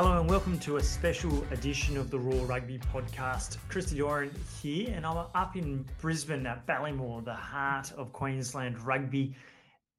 [0.00, 3.56] Hello and welcome to a special edition of the Roar Rugby podcast.
[3.68, 4.30] Christy Doran
[4.62, 9.34] here, and I'm up in Brisbane at Ballymore, the heart of Queensland rugby.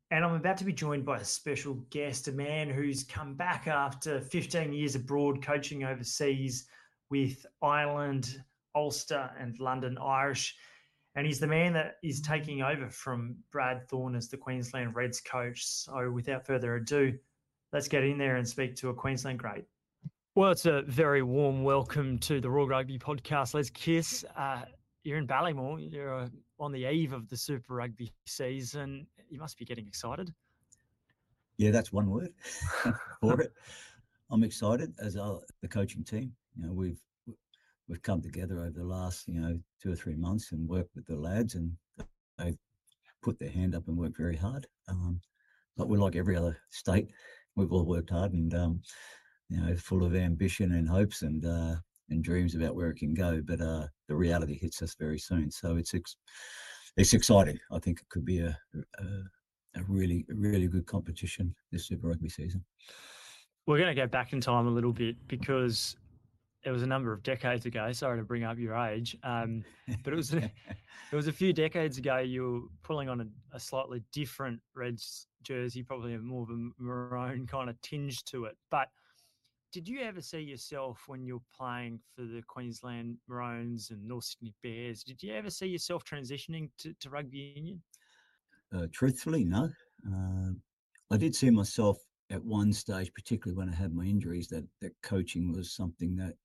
[0.10, 3.68] And I'm about to be joined by a special guest, a man who's come back
[3.68, 6.66] after 15 years abroad coaching overseas
[7.10, 8.42] with Ireland,
[8.76, 10.56] Ulster, and London Irish.
[11.16, 15.20] And he's the man that is taking over from Brad Thorn as the Queensland Reds
[15.20, 15.66] coach.
[15.66, 17.18] So without further ado,
[17.74, 19.66] let's get in there and speak to a Queensland great.
[20.40, 23.54] Well, it's a very warm welcome to the Roar Rugby podcast.
[23.54, 24.24] Les Kiss.
[24.38, 24.62] Uh,
[25.04, 25.92] you're in Ballymore.
[25.92, 26.30] You're uh,
[26.62, 29.06] on the eve of the Super Rugby season.
[29.30, 30.34] You must be getting excited.
[31.58, 32.30] Yeah, that's one word
[33.20, 33.52] for it.
[34.32, 36.32] I'm excited as are the coaching team.
[36.56, 37.02] You know, we've
[37.90, 41.06] we've come together over the last you know two or three months and worked with
[41.06, 41.70] the lads, and
[42.38, 42.58] they've
[43.22, 44.68] put their hand up and worked very hard.
[44.88, 45.20] Um,
[45.76, 47.10] but we're like every other state.
[47.58, 48.82] We've all worked hard, and um,
[49.50, 51.76] you know, full of ambition and hopes and uh,
[52.10, 53.42] and dreams about where it can go.
[53.44, 56.18] But uh, the reality hits us very soon, so it's ex-
[56.98, 57.60] it's exciting.
[57.72, 59.04] I think it could be a, a,
[59.76, 62.64] a really really good competition this Super Rugby season.
[63.66, 65.96] We're going to go back in time a little bit because
[66.64, 67.92] it was a number of decades ago.
[67.92, 69.64] Sorry to bring up your age, um,
[70.04, 70.38] but it was a,
[71.12, 72.18] it was a few decades ago.
[72.18, 77.48] You were pulling on a, a, slightly different Reds jersey, probably more of a maroon
[77.48, 78.58] kind of tinge to it.
[78.70, 78.90] But
[79.72, 84.54] did you ever see yourself when you're playing for the Queensland Maroons and North Sydney
[84.64, 85.04] Bears?
[85.04, 87.82] Did you ever see yourself transitioning to, to rugby union?
[88.76, 89.70] Uh, truthfully, no.
[90.08, 90.52] Uh,
[91.12, 91.98] I did see myself
[92.32, 96.36] at one stage, particularly when I had my injuries, that that coaching was something that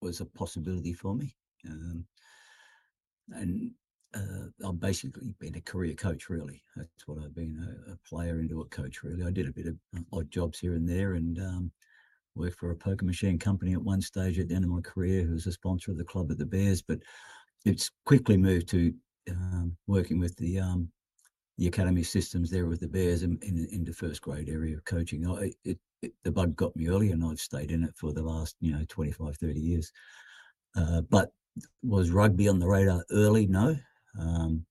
[0.00, 1.34] was a possibility for me.
[1.68, 2.04] Um,
[3.32, 3.70] and
[4.14, 6.62] uh, I've basically been a career coach, really.
[6.76, 9.24] That's what I've been a, a, player into a coach, really.
[9.24, 11.72] I did a bit of uh, odd jobs here and there, and um,
[12.36, 15.22] worked for a poker machine company at one stage at the end of my career,
[15.22, 16.82] who was a sponsor of the club at the Bears.
[16.82, 17.00] But
[17.64, 18.92] it's quickly moved to
[19.30, 20.88] um, working with the um,
[21.58, 24.84] the academy systems there with the Bears in, in, in the first grade area of
[24.84, 25.26] coaching.
[25.26, 28.22] I, it, it, the bug got me early, and I've stayed in it for the
[28.22, 29.92] last you know 25, 30 years.
[30.76, 31.32] Uh, but
[31.82, 33.46] was rugby on the radar early?
[33.46, 33.76] No.
[34.20, 34.66] Um,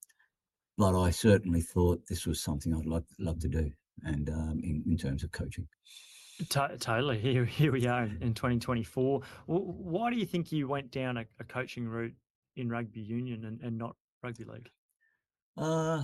[0.77, 3.71] but I certainly thought this was something I'd love, love to do,
[4.03, 5.67] and um, in, in terms of coaching.
[6.37, 7.19] T- totally.
[7.19, 9.21] Here, here we are in 2024.
[9.45, 12.13] Why do you think you went down a, a coaching route
[12.55, 14.69] in rugby union and, and not rugby league?
[15.57, 16.03] Uh,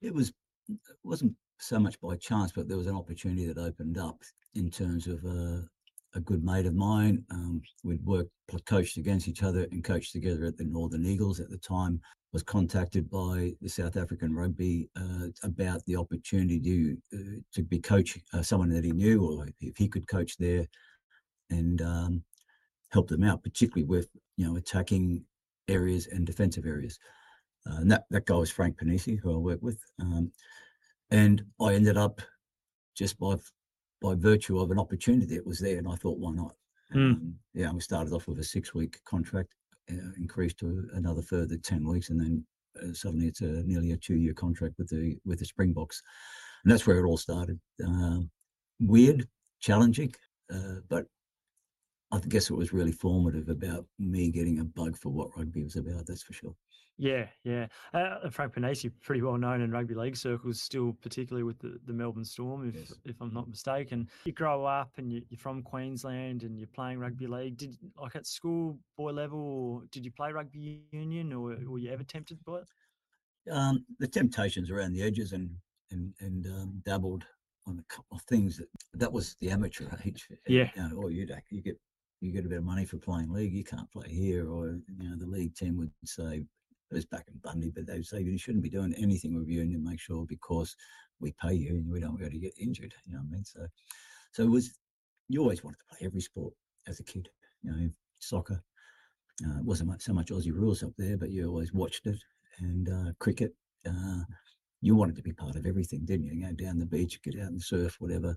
[0.00, 0.32] it was
[0.68, 4.22] it wasn't so much by chance, but there was an opportunity that opened up
[4.54, 5.62] in terms of uh,
[6.14, 7.24] a good mate of mine.
[7.30, 8.30] Um, we'd worked,
[8.66, 12.00] coached against each other and coached together at the Northern Eagles at the time.
[12.32, 17.78] Was contacted by the South African Rugby uh, about the opportunity to uh, to be
[17.78, 20.66] coach uh, someone that he knew, or if he could coach there,
[21.50, 22.24] and um,
[22.88, 24.08] help them out, particularly with
[24.38, 25.22] you know attacking
[25.68, 26.98] areas and defensive areas.
[27.66, 30.32] Uh, and that that guy was Frank Ponissi, who I work with, um,
[31.10, 32.22] and I ended up
[32.94, 33.36] just by
[34.02, 36.54] by virtue of an opportunity that was there, and I thought, why not?
[36.94, 37.12] Mm.
[37.12, 39.54] Um, yeah, we started off with a six week contract,
[39.90, 42.44] uh, increased to another further ten weeks, and then
[42.82, 46.02] uh, suddenly it's a nearly a two year contract with the with the Springboks,
[46.64, 47.58] and that's where it all started.
[47.86, 48.18] Uh,
[48.80, 49.26] weird,
[49.60, 50.14] challenging,
[50.52, 51.06] uh, but
[52.10, 55.76] I guess it was really formative about me getting a bug for what rugby was
[55.76, 56.06] about.
[56.06, 56.54] That's for sure.
[57.02, 57.66] Yeah, yeah.
[57.92, 61.92] Uh, Frank Ponissi, pretty well known in rugby league circles, still particularly with the, the
[61.92, 62.94] Melbourne Storm, if yes.
[63.04, 64.08] if I'm not mistaken.
[64.24, 67.56] You grow up and you, are from Queensland and you're playing rugby league.
[67.56, 71.90] Did like at school boy level, or did you play rugby union, or were you
[71.90, 73.50] ever tempted by it?
[73.50, 75.50] Um, the temptations around the edges and
[75.90, 77.24] and and um, dabbled
[77.66, 78.58] on a couple of things.
[78.58, 80.28] That that was the amateur age.
[80.46, 80.70] Yeah.
[80.76, 81.80] You know, or you you get
[82.20, 83.52] you get a bit of money for playing league.
[83.52, 86.44] You can't play here, or you know the league team would say
[86.92, 89.60] was back in Bundy, but they would say you shouldn't be doing anything with you
[89.60, 90.76] and you make sure because
[91.20, 92.94] we pay you and we don't to get injured.
[93.06, 93.44] You know what I mean?
[93.44, 93.66] So,
[94.32, 94.78] so it was,
[95.28, 96.54] you always wanted to play every sport
[96.86, 97.28] as a kid,
[97.62, 98.62] you know, soccer.
[99.44, 102.18] Uh, it wasn't much, so much Aussie rules up there, but you always watched it
[102.58, 103.54] and uh, cricket.
[103.86, 104.20] Uh,
[104.80, 106.46] you wanted to be part of everything, didn't you?
[106.46, 108.36] Go down the beach, get out and surf, whatever.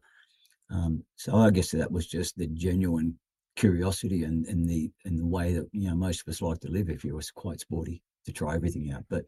[0.71, 3.17] Um, so I guess that was just the genuine
[3.55, 6.69] curiosity and, and the and the way that you know most of us like to
[6.69, 9.05] live if you were quite sporty to try everything out.
[9.09, 9.25] But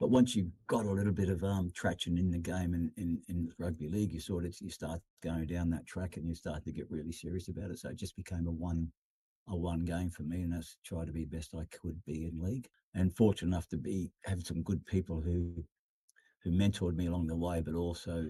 [0.00, 3.20] but once you've got a little bit of um, traction in the game and in,
[3.28, 6.64] in rugby league, you sort of you start going down that track and you start
[6.64, 7.78] to get really serious about it.
[7.78, 8.90] So it just became a one
[9.48, 12.40] a one game for me, and that's try to be best I could be in
[12.42, 12.68] league.
[12.94, 15.64] And fortunate enough to be have some good people who
[16.42, 18.22] who mentored me along the way, but also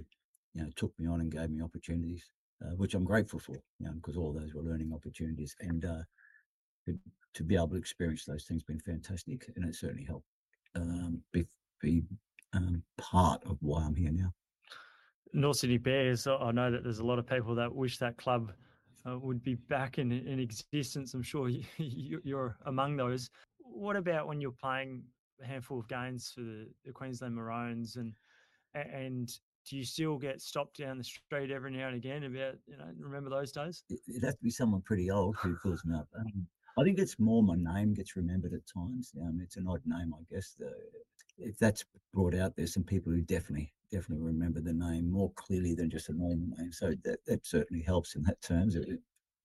[0.54, 2.24] you know took me on and gave me opportunities.
[2.64, 5.56] uh, which I'm grateful for, you know, because all those were learning opportunities.
[5.60, 6.02] And uh,
[7.34, 9.50] to, be able to experience those things been fantastic.
[9.56, 10.26] And it certainly helped
[10.74, 11.46] um, be,
[11.80, 12.02] be
[12.52, 14.32] um, part of why I'm here now.
[15.32, 18.52] North Sydney Bears, I know that there's a lot of people that wish that club
[19.08, 21.14] uh, would be back in, in existence.
[21.14, 21.64] I'm sure you,
[22.24, 23.30] you're among those.
[23.58, 25.02] What about when you're playing
[25.42, 28.12] a handful of games for the, the Queensland Maroons and
[28.74, 29.32] and
[29.68, 32.84] do you still get stopped down the street every now and again about you know
[32.98, 36.46] remember those days it'd have to be someone pretty old who calls me up um,
[36.78, 39.12] i think it's more my name gets remembered at times.
[39.20, 40.72] Um, it's an odd name i guess the,
[41.38, 45.74] if that's brought out there's some people who definitely definitely remember the name more clearly
[45.74, 46.72] than just a normal name.
[46.72, 49.00] So that, that certainly helps in that terms it,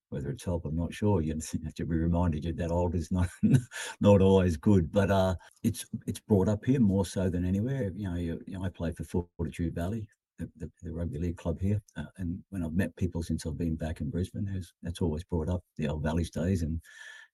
[0.09, 1.21] whether it's help, I'm not sure.
[1.21, 1.33] You
[1.65, 3.27] have to be reminded that old is not
[4.01, 7.91] not always good, but uh, it's it's brought up here more so than anywhere.
[7.95, 10.07] You know, you, you know I play for Fortitude Valley,
[10.37, 13.57] the, the, the, rugby league club here, uh, and when I've met people since I've
[13.57, 16.79] been back in Brisbane, that's always brought up the old Valleys days, and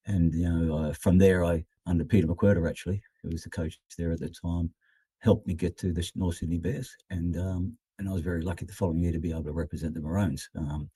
[0.06, 3.80] and you know uh, from there I under Peter McWhirter actually, who was the coach
[3.98, 4.72] there at the time,
[5.20, 8.66] helped me get to the North Sydney Bears, and um, and I was very lucky
[8.66, 10.50] the following year to be able to represent the Maroons.
[10.58, 10.90] Um,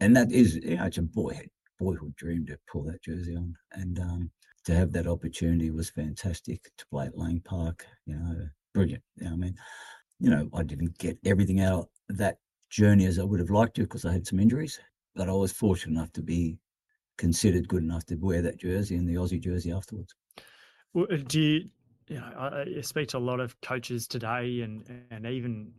[0.00, 3.54] and that is, you know, it's a boyhood boyhood dream to pull that jersey on,
[3.72, 4.30] and um,
[4.64, 6.62] to have that opportunity was fantastic.
[6.78, 9.02] To play at Lang Park, you know, brilliant.
[9.16, 9.54] You know, I mean,
[10.20, 12.38] you know, I didn't get everything out of that
[12.70, 14.78] journey as I would have liked to because I had some injuries,
[15.14, 16.58] but I was fortunate enough to be
[17.18, 20.14] considered good enough to wear that jersey and the Aussie jersey afterwards.
[20.94, 21.68] Well, uh, do you,
[22.08, 25.72] you know, I speak to a lot of coaches today and and even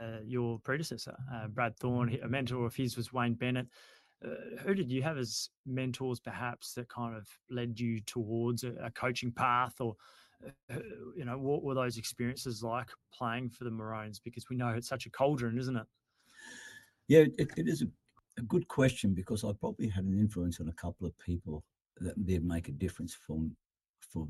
[0.00, 2.16] uh, your predecessor, uh, Brad Thorn.
[2.22, 3.66] A mentor of his was Wayne Bennett.
[4.24, 8.72] Uh, who did you have as mentors, perhaps, that kind of led you towards a,
[8.82, 9.96] a coaching path, or
[10.70, 10.78] uh,
[11.16, 14.20] you know, what were those experiences like playing for the Maroons?
[14.20, 15.86] Because we know it's such a cauldron, isn't it?
[17.08, 17.86] Yeah, it, it is a,
[18.40, 21.62] a, good question because I probably had an influence on a couple of people
[21.98, 23.40] that did make a difference for
[24.00, 24.26] for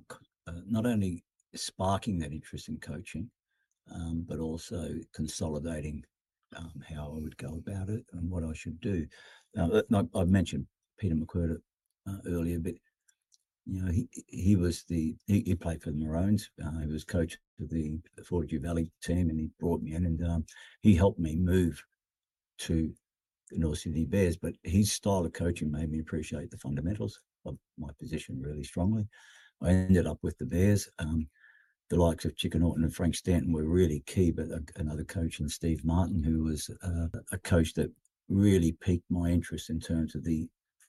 [0.46, 1.24] uh, not only
[1.54, 3.30] sparking that interest in coaching,
[3.92, 6.04] um, but also consolidating
[6.56, 9.06] um, how I would go about it and what I should do.
[9.56, 9.82] Uh,
[10.14, 10.66] I've mentioned
[10.98, 11.58] Peter McWhirter
[12.08, 12.74] uh, earlier, but
[13.66, 16.50] you know he he was the he, he played for the Maroons.
[16.64, 20.24] Uh, he was coach of the Fortitude Valley team, and he brought me in, and
[20.24, 20.44] um,
[20.82, 21.82] he helped me move
[22.58, 22.92] to
[23.58, 24.36] North Sydney Bears.
[24.36, 29.06] But his style of coaching made me appreciate the fundamentals of my position really strongly.
[29.62, 30.88] I ended up with the Bears.
[30.98, 31.28] Um,
[31.90, 35.48] the likes of Chicken Norton and Frank Stanton were really key, but another coach in
[35.48, 37.90] Steve Martin, who was uh, a coach that
[38.28, 40.48] really piqued my interest in terms of the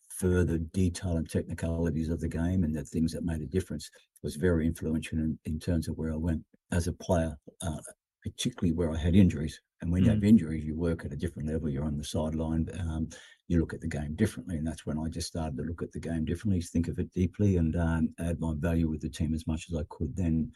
[0.10, 3.90] further detail and technicalities of the game and the things that made a difference
[4.22, 7.80] was very influential in, in terms of where I went as a player, uh,
[8.22, 9.60] particularly where I had injuries.
[9.82, 10.06] And when mm.
[10.06, 11.70] you have injuries, you work at a different level.
[11.70, 12.68] You're on the sideline.
[12.80, 13.10] Um,
[13.48, 15.92] you look at the game differently, and that's when I just started to look at
[15.92, 19.34] the game differently, think of it deeply, and um, add my value with the team
[19.34, 20.16] as much as I could.
[20.16, 20.52] Then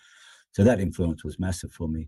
[0.54, 2.08] so that influence was massive for me.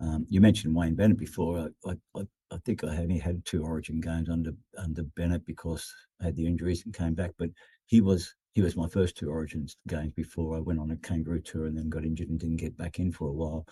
[0.00, 1.68] Um, you mentioned Wayne Bennett before.
[1.84, 2.22] I, I,
[2.52, 6.46] I, think I only had two Origin games under under Bennett because I had the
[6.46, 7.32] injuries and came back.
[7.36, 7.50] But
[7.86, 11.40] he was he was my first two Origins games before I went on a kangaroo
[11.40, 13.66] tour and then got injured and didn't get back in for a while.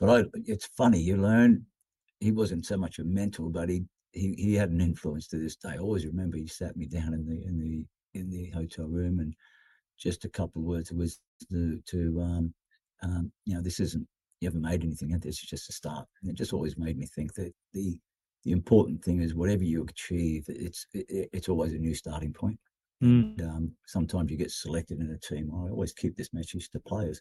[0.00, 1.66] But I, it's funny you learn.
[2.20, 5.56] He wasn't so much a mentor, but he he he had an influence to this
[5.56, 5.70] day.
[5.70, 7.86] I always remember he sat me down in the in the
[8.18, 9.34] in the hotel room and
[9.98, 11.20] just a couple of words was
[11.50, 12.54] to to um,
[13.02, 14.06] um, you know, this isn't
[14.40, 15.22] you haven't made anything yet.
[15.22, 16.06] This is just a start.
[16.22, 17.98] And it just always made me think that the
[18.44, 22.58] the important thing is whatever you achieve, it's it, it's always a new starting point.
[23.02, 23.38] Mm.
[23.38, 25.50] And, um, sometimes you get selected in a team.
[25.52, 27.20] I always keep this message to players: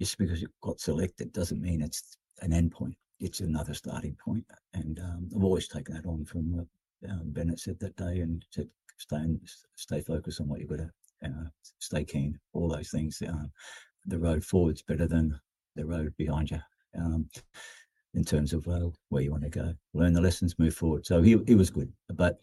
[0.00, 2.94] just because you got selected doesn't mean it's an end point.
[3.22, 4.44] It's another starting point.
[4.74, 6.66] And um, I've always taken that on from what
[7.08, 9.24] um, Bennett said that day, and said stay
[9.76, 10.90] stay focused on what you've got to
[11.24, 11.48] uh,
[11.78, 12.38] stay keen.
[12.52, 13.22] All those things.
[13.22, 13.46] Uh,
[14.06, 15.38] the road forward's better than
[15.76, 16.58] the road behind you
[16.98, 17.28] um,
[18.14, 19.72] in terms of uh, where you want to go.
[19.94, 21.06] Learn the lessons, move forward.
[21.06, 22.40] So he, he was good, but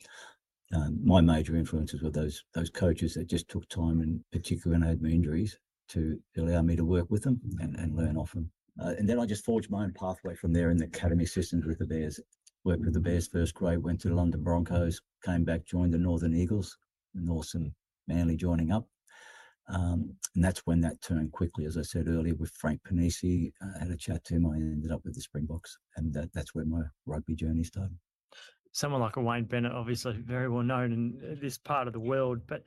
[0.74, 4.88] um, my major influences were those those coaches that just took time, and particularly when
[4.88, 5.60] I had my injuries,
[5.90, 8.52] to allow me to work with them and, and learn off them.
[8.82, 11.66] Uh, and then I just forged my own pathway from there in the academy systems
[11.66, 12.20] with the Bears.
[12.64, 15.98] Worked with the Bears first grade, went to the London Broncos, came back, joined the
[15.98, 16.78] Northern Eagles,
[17.14, 17.72] North and
[18.08, 18.88] Manly joining up,
[19.70, 21.66] um, and that's when that turned quickly.
[21.66, 24.48] As I said earlier, with Frank Ponissi, I uh, had a chat to him.
[24.48, 27.98] I ended up with the Springboks, and that, that's where my rugby journey started.
[28.72, 32.00] Someone like a Wayne Bennett, obviously very well known in uh, this part of the
[32.00, 32.64] world, but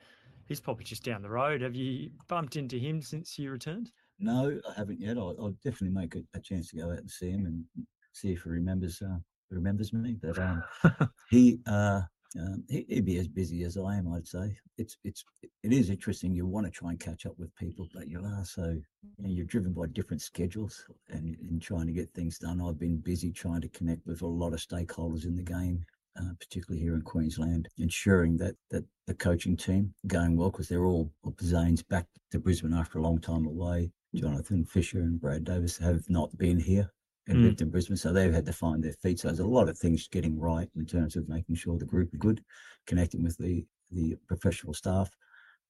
[0.47, 1.61] he's probably just down the road.
[1.61, 3.91] Have you bumped into him since you returned?
[4.23, 5.19] No, I haven't yet.
[5.19, 7.65] I'll, I'll definitely make a, a, chance to go out and see him and
[8.13, 9.19] see if he remembers uh,
[9.51, 10.63] remembers me, but um,
[11.31, 12.03] he uh,
[12.39, 14.13] um, he, would be as busy as I am.
[14.13, 16.33] I'd say it's it's it is interesting.
[16.33, 19.29] You want to try and catch up with people, but you are so you know,
[19.29, 22.61] you're driven by different schedules and in trying to get things done.
[22.61, 25.85] I've been busy trying to connect with a lot of stakeholders in the game.
[26.15, 30.85] Uh, particularly here in Queensland, ensuring that that the coaching team going well because they're
[30.85, 31.11] all
[31.41, 33.91] Zane's back to Brisbane after a long time away.
[34.15, 36.91] Jonathan Fisher and Brad Davis have not been here
[37.29, 37.45] and mm.
[37.45, 37.97] lived in Brisbane.
[37.97, 39.21] So they've had to find their feet.
[39.21, 42.13] So there's a lot of things getting right in terms of making sure the group
[42.13, 42.43] are good,
[42.87, 45.11] connecting with the, the professional staff,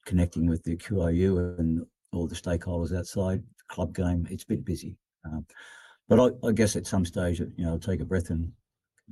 [0.06, 4.26] connecting with the QRU and all the stakeholders outside the club game.
[4.30, 4.96] It's a bit busy.
[5.24, 5.46] Um,
[6.08, 8.52] but I, I, guess at some stage, you know, I'll take a breath and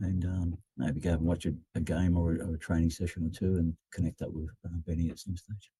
[0.01, 3.27] and um, maybe go and watch a, a game or a, or a, training session
[3.27, 5.71] or two and connect up with uh, Benny at some stage.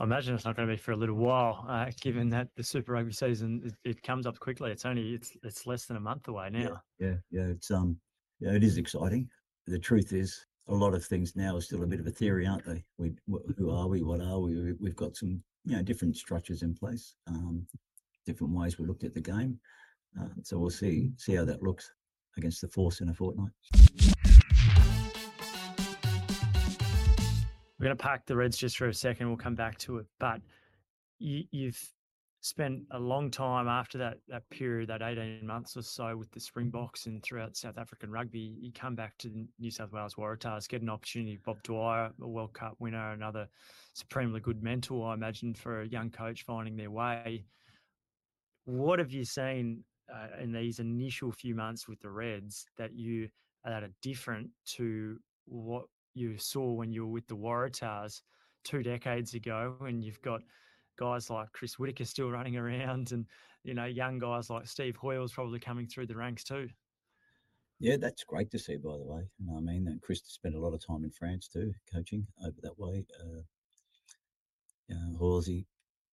[0.00, 2.64] I imagine it's not going to be for a little while, uh, given that the
[2.64, 4.70] Super Rugby season it, it, comes up quickly.
[4.70, 6.82] It's only it's it's less than a month away now.
[6.98, 7.46] Yeah, yeah, yeah.
[7.48, 7.98] It's um,
[8.40, 9.28] yeah, it is exciting.
[9.66, 12.46] The truth is, a lot of things now are still a bit of a theory,
[12.46, 12.82] aren't they?
[12.96, 13.12] We,
[13.58, 14.02] who are we?
[14.02, 14.72] What are we?
[14.80, 17.66] We've got some, you know, different structures in place, um,
[18.24, 19.60] different ways we looked at the game.
[20.18, 21.92] Uh, so we'll see see how that looks
[22.38, 23.52] against the Force in a fortnight.
[27.80, 29.28] We're going to park the Reds just for a second.
[29.28, 30.06] We'll come back to it.
[30.18, 30.42] But
[31.18, 31.82] you, you've
[32.42, 36.40] spent a long time after that that period, that 18 months or so with the
[36.40, 40.68] Springboks and throughout South African rugby, you come back to the New South Wales Waratahs,
[40.68, 41.38] get an opportunity.
[41.42, 43.48] Bob Dwyer, a World Cup winner, another
[43.94, 47.46] supremely good mentor, I imagine, for a young coach finding their way.
[48.66, 49.84] What have you seen
[50.14, 53.30] uh, in these initial few months with the Reds that you
[53.64, 58.22] that are different to what you saw when you were with the Waratahs
[58.64, 60.42] two decades ago, and you've got
[60.98, 63.26] guys like Chris Whitaker still running around, and
[63.64, 66.68] you know young guys like Steve Hoiles probably coming through the ranks too.
[67.78, 68.76] Yeah, that's great to see.
[68.76, 71.10] By the way, you know, I mean, and Chris spent a lot of time in
[71.10, 73.06] France too, coaching over that way.
[73.18, 73.40] Uh,
[74.94, 75.66] know, Horsey,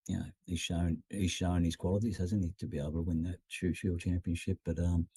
[0.07, 3.23] you know, he's shown he's shown his qualities, hasn't he, to be able to win
[3.23, 4.57] that Shute Shield championship.
[4.65, 5.07] But um,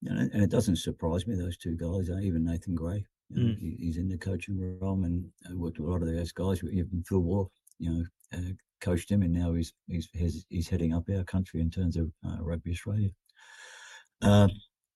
[0.00, 3.06] you know, and it doesn't surprise me those two guys, uh, even Nathan Grey.
[3.34, 3.58] You mm.
[3.58, 6.62] he, he's in the coaching role and I worked with a lot of those guys.
[6.62, 7.48] Even Phil Waugh,
[7.78, 11.60] you know, uh, coached him, and now he's he's he's, he's heading up our country
[11.60, 13.10] in terms of uh, rugby Australia.
[14.20, 14.48] Uh,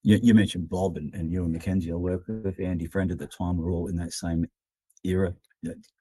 [0.02, 1.90] you, you, mentioned Bob and, and Ewen McKenzie.
[1.90, 3.56] I worked with Andy Friend at the time.
[3.56, 4.46] We're all in that same
[5.02, 5.34] era.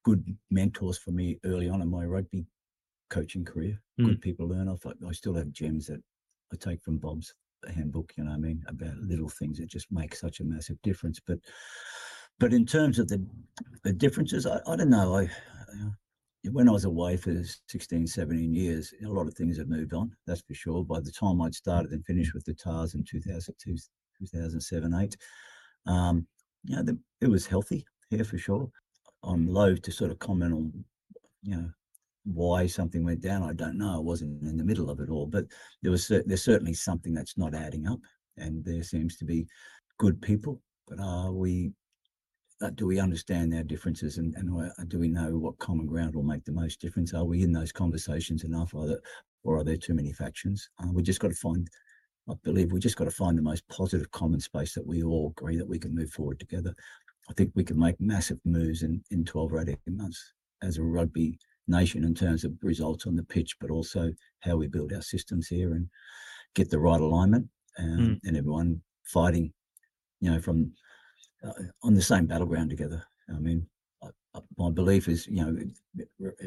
[0.03, 2.45] Good mentors for me early on in my rugby
[3.09, 3.81] coaching career.
[3.99, 4.05] Mm.
[4.05, 4.85] Good people learn off.
[4.85, 6.01] I, I still have gems that
[6.53, 7.33] I take from Bob's
[7.73, 8.13] handbook.
[8.17, 11.19] You know, I mean, about little things that just make such a massive difference.
[11.25, 11.39] But
[12.39, 13.25] but in terms of the,
[13.83, 15.17] the differences, I, I don't know.
[15.17, 15.29] I
[16.51, 17.33] when I was away for
[17.69, 20.11] 16, 17 years, a lot of things have moved on.
[20.27, 20.83] That's for sure.
[20.83, 23.77] By the time I'd started and finished with the Tahs in 2002,
[24.19, 25.17] 2007, 8,
[25.87, 26.27] um,
[26.63, 28.69] you know, the, it was healthy here for sure.
[29.23, 30.85] I'm loath to sort of comment on,
[31.43, 31.69] you know,
[32.25, 33.43] why something went down.
[33.43, 33.95] I don't know.
[33.95, 35.45] I wasn't in the middle of it all, but
[35.81, 37.99] there was there's certainly something that's not adding up,
[38.37, 39.47] and there seems to be
[39.99, 41.84] good people, but are we uh,
[42.69, 46.45] do we understand our differences and, and do we know what common ground will make
[46.45, 47.13] the most difference?
[47.13, 49.01] Are we in those conversations enough, or, that,
[49.43, 50.69] or are there too many factions?
[50.81, 51.67] Uh, we just got to find,
[52.29, 55.33] I believe, we just got to find the most positive common space that we all
[55.37, 56.73] agree that we can move forward together.
[57.29, 60.83] I think we can make massive moves in, in 12 or 18 months as a
[60.83, 65.01] rugby nation in terms of results on the pitch, but also how we build our
[65.01, 65.89] systems here and
[66.53, 68.19] get the right alignment and, mm.
[68.23, 69.51] and everyone fighting,
[70.21, 70.84] you know, from uh,
[71.83, 73.03] on the same battleground together.
[73.29, 73.67] I mean,
[74.03, 75.57] I, I, my belief is, you know,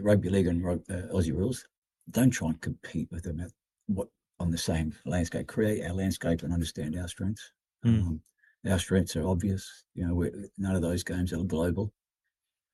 [0.02, 1.66] rugby league and uh, Aussie rules
[2.10, 3.50] don't try and compete with them at
[3.86, 4.08] what
[4.40, 5.46] on the same landscape.
[5.46, 7.52] Create our landscape and understand our strengths.
[7.84, 8.00] Mm.
[8.00, 8.20] Um,
[8.68, 9.84] our strengths are obvious.
[9.94, 11.92] You know, none of those games are global.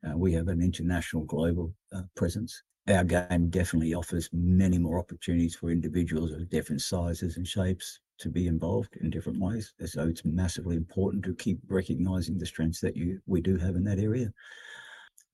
[0.06, 2.62] Uh, we have an international global uh, presence.
[2.88, 8.28] Our game definitely offers many more opportunities for individuals of different sizes and shapes to
[8.28, 9.72] be involved in different ways.
[9.84, 13.84] So it's massively important to keep recognizing the strengths that you we do have in
[13.84, 14.32] that area.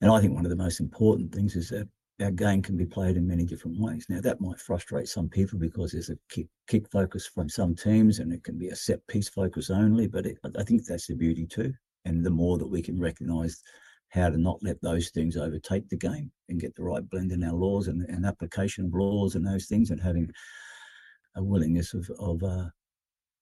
[0.00, 1.88] And I think one of the most important things is that
[2.22, 4.06] our game can be played in many different ways.
[4.08, 8.18] Now that might frustrate some people because there's a kick, kick focus from some teams,
[8.18, 10.06] and it can be a set piece focus only.
[10.06, 11.72] But it, I think that's the beauty too.
[12.04, 13.62] And the more that we can recognise
[14.08, 17.44] how to not let those things overtake the game and get the right blend in
[17.44, 20.30] our laws and, and application of laws and those things and having
[21.36, 22.66] a willingness of of uh,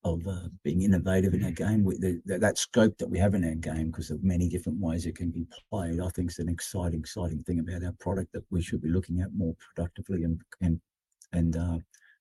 [0.04, 1.83] of uh, being innovative in our game.
[1.83, 4.78] We, the, the, that scope that we have in our game, because of many different
[4.78, 8.33] ways it can be played, I think is an exciting, exciting thing about our product
[8.33, 10.80] that we should be looking at more productively and and
[11.33, 11.78] and uh,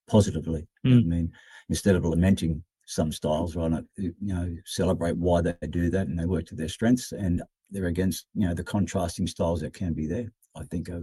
[0.07, 0.67] positively.
[0.85, 0.99] Mm.
[0.99, 1.31] I mean,
[1.69, 3.83] instead of lamenting some styles, right?
[3.97, 7.85] You know, celebrate why they do that and they work to their strengths, and they're
[7.85, 10.31] against you know the contrasting styles that can be there.
[10.55, 11.01] I think uh,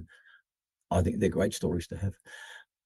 [0.91, 2.15] I think they're great stories to have.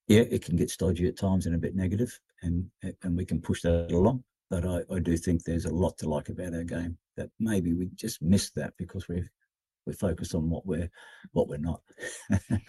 [0.08, 2.66] Yeah, it can get stodgy at times and a bit negative, and
[3.02, 4.24] and we can push that along.
[4.50, 7.74] But I, I do think there's a lot to like about our game that maybe
[7.74, 9.30] we just missed that because we're
[9.88, 10.90] we're focused on what we're
[11.32, 11.80] what we're not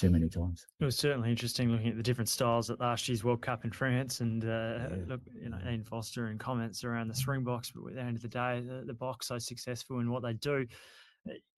[0.00, 0.66] too many times.
[0.80, 3.70] It was certainly interesting looking at the different styles at last year's World Cup in
[3.70, 4.88] France, and uh, yeah.
[5.06, 7.72] look, you know, Ian Foster and comments around the Springboks.
[7.72, 10.32] But at the end of the day, the, the Boks so successful in what they
[10.34, 10.66] do.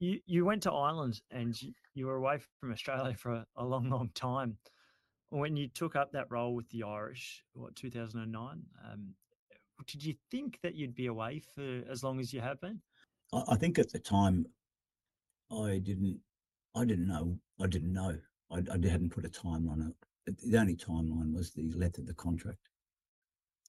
[0.00, 3.64] You you went to Ireland and you, you were away from Australia for a, a
[3.64, 4.56] long, long time.
[5.30, 8.62] When you took up that role with the Irish, what 2009?
[8.84, 9.14] Um,
[9.86, 12.80] did you think that you'd be away for as long as you have been?
[13.32, 14.46] I think at the time
[15.50, 16.18] I didn't,
[16.74, 17.38] I didn't know.
[17.60, 18.16] I didn't know.
[18.50, 19.94] I, I hadn't put a timeline on
[20.26, 20.36] it.
[20.44, 22.68] The only timeline was the length of the contract.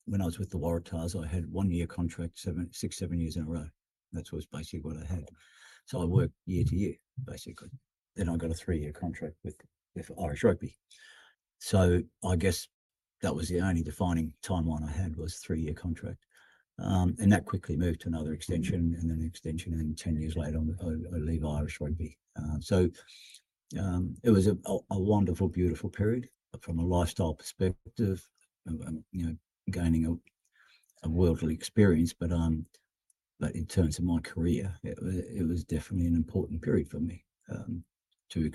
[0.05, 3.37] When I was with the Waratahs, I had one year contract, seven, six, seven years
[3.37, 3.67] in a row.
[4.13, 5.25] That was basically what I had.
[5.85, 7.69] So I worked year to year, basically.
[8.15, 9.55] Then I got a three year contract with,
[9.95, 10.75] with Irish Rugby.
[11.61, 12.67] So I guess
[13.21, 16.25] that was the only defining timeline I had was three year contract.
[16.79, 19.73] Um, and that quickly moved to another extension and then an extension.
[19.73, 22.17] And 10 years later, I, I leave Irish rugby.
[22.35, 22.89] Uh, so
[23.79, 26.27] um, it was a, a, wonderful, beautiful period
[26.61, 28.27] from a lifestyle perspective,
[28.67, 29.35] um, you know,
[29.69, 32.11] gaining a, a worldly experience.
[32.11, 32.65] But um,
[33.39, 37.23] but in terms of my career, it, it was definitely an important period for me
[37.51, 37.83] um,
[38.31, 38.51] to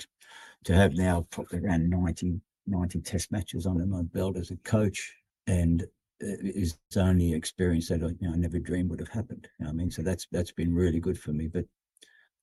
[0.64, 5.14] to have now probably around 90, 90 test matches under my belt as a coach
[5.46, 5.86] and
[6.20, 9.48] is only experience that I, you know, I never dreamed would have happened.
[9.58, 11.46] You know I mean, so that's that's been really good for me.
[11.46, 11.66] But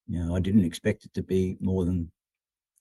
[0.07, 2.11] you know, I didn't expect it to be more than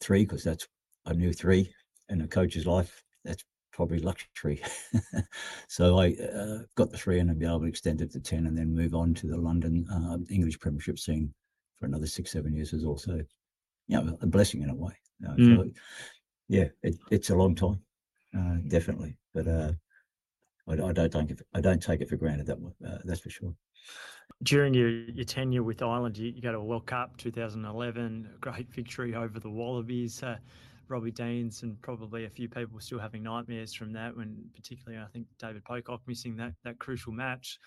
[0.00, 0.66] three because that's
[1.06, 1.72] I knew three
[2.08, 3.02] in a coach's life.
[3.25, 4.61] That's probably luxury.
[5.68, 8.46] so I uh, got the three and I'll be able to extend it to ten
[8.46, 11.32] and then move on to the London uh, English Premiership scene
[11.78, 13.21] for another six seven years is also
[13.88, 14.93] you know a blessing in a way.
[15.26, 15.56] Uh, mm.
[15.56, 15.71] so,
[16.52, 17.80] yeah, it, it's a long time,
[18.36, 19.73] uh, definitely, but uh,
[20.69, 21.41] I, I don't take it.
[21.54, 22.47] I don't take it for granted.
[22.47, 23.54] That uh, that's for sure.
[24.43, 28.69] During your, your tenure with Ireland, you, you go to a World Cup 2011, great
[28.69, 30.23] victory over the Wallabies.
[30.23, 30.36] Uh,
[30.88, 34.15] Robbie Deans and probably a few people still having nightmares from that.
[34.15, 37.58] When particularly, I think David Pocock missing that that crucial match.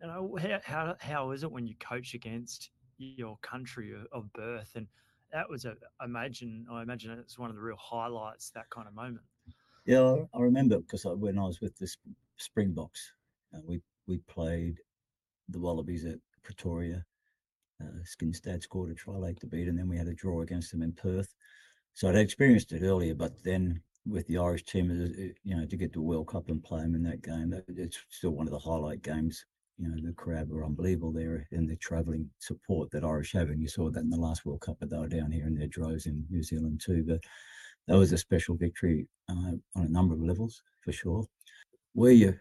[0.00, 4.72] And how, how how is it when you coach against your country of birth?
[4.74, 4.88] And
[5.34, 8.88] that was a I imagine I imagine it's one of the real highlights that kind
[8.88, 9.26] of moment.
[9.84, 11.98] Yeah, I remember because when I was with this
[12.36, 13.12] Springboks.
[13.54, 14.78] Uh, we we played
[15.48, 17.04] the Wallabies at Pretoria.
[17.82, 20.70] Uh, Skinstad scored a try late to beat, and then we had a draw against
[20.70, 21.34] them in Perth.
[21.94, 24.90] So I'd experienced it earlier, but then with the Irish team,
[25.42, 28.30] you know, to get to World Cup and play them in that game, it's still
[28.30, 29.44] one of the highlight games.
[29.78, 33.60] You know, the crowd were unbelievable there, and the travelling support that Irish have, and
[33.60, 35.66] you saw that in the last World Cup, but they were down here in their
[35.66, 37.04] droves in New Zealand too.
[37.06, 37.20] But
[37.88, 41.26] that was a special victory uh, on a number of levels for sure
[41.94, 42.38] where you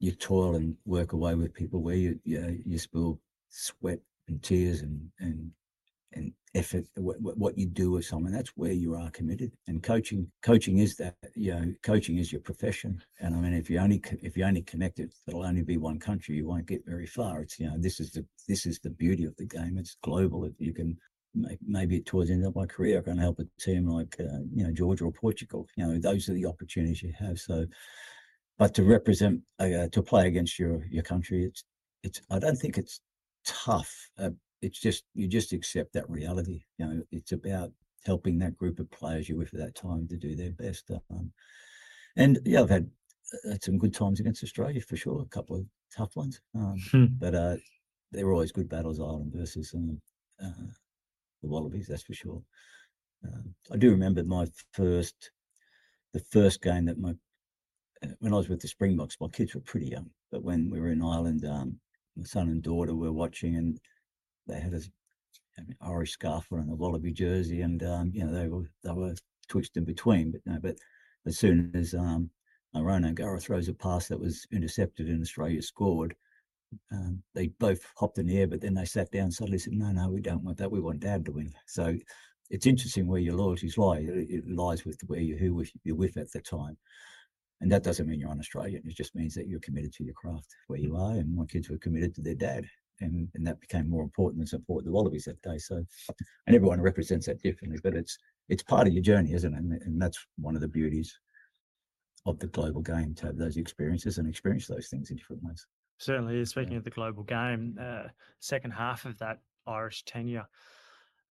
[0.00, 4.82] you toil and work away with people, where you you, you spill sweat and tears
[4.82, 5.50] and and
[6.54, 9.52] effort, what, what you do with someone, that's where you are committed.
[9.66, 13.02] And coaching, coaching is that, you know, coaching is your profession.
[13.20, 15.98] And I mean, if you only if you only connect it, it'll only be one
[15.98, 16.36] country.
[16.36, 17.42] You won't get very far.
[17.42, 19.78] It's you know, this is the this is the beauty of the game.
[19.78, 20.44] It's global.
[20.44, 20.98] If you can
[21.66, 24.64] maybe towards the end of my career, I can help a team like uh, you
[24.64, 25.66] know Georgia or Portugal.
[25.76, 27.38] You know, those are the opportunities you have.
[27.38, 27.66] So
[28.58, 31.64] but to represent uh, to play against your your country it's
[32.02, 33.00] it's i don't think it's
[33.46, 34.30] tough uh,
[34.62, 37.72] it's just you just accept that reality you know it's about
[38.04, 41.30] helping that group of players you're with at that time to do their best um,
[42.16, 42.88] and yeah i've had,
[43.46, 46.76] uh, had some good times against australia for sure a couple of tough ones um,
[46.90, 47.06] hmm.
[47.18, 47.56] but uh,
[48.12, 50.00] they were always good battles ireland versus um,
[50.42, 50.66] uh,
[51.42, 52.42] the wallabies that's for sure
[53.24, 55.30] um, i do remember my first
[56.14, 57.14] the first game that my
[58.20, 60.90] when I was with the Springboks, my kids were pretty young, but when we were
[60.90, 61.80] in Ireland, um,
[62.16, 63.78] my son and daughter were watching, and
[64.48, 64.80] they had a
[65.80, 69.14] Irish scarf on and a Wallaby jersey, and um, you know they were they were
[69.48, 70.32] twitched in between.
[70.32, 70.76] But no, but
[71.26, 72.30] as soon as um,
[72.74, 76.14] Ronan O'Gara throws a pass that was intercepted and Australia scored,
[76.92, 79.72] um, they both hopped in the air, but then they sat down and suddenly said,
[79.72, 80.70] "No, no, we don't want that.
[80.70, 81.96] We want Dad to win." So
[82.50, 84.06] it's interesting where your loyalties lie.
[84.08, 86.76] It, lies with where you who you're with at the time.
[87.60, 88.82] And that doesn't mean you're an Australian.
[88.86, 91.12] It just means that you're committed to your craft where you are.
[91.12, 92.66] And my kids were committed to their dad.
[93.00, 95.58] And, and that became more important than support the Wallabies that day.
[95.58, 95.76] So,
[96.46, 99.58] and everyone represents that differently, but it's it's part of your journey, isn't it?
[99.58, 101.18] And, and that's one of the beauties
[102.26, 105.66] of the global game to have those experiences and experience those things in different ways.
[105.98, 106.78] Certainly, speaking yeah.
[106.78, 108.04] of the global game, uh,
[108.40, 110.46] second half of that Irish tenure,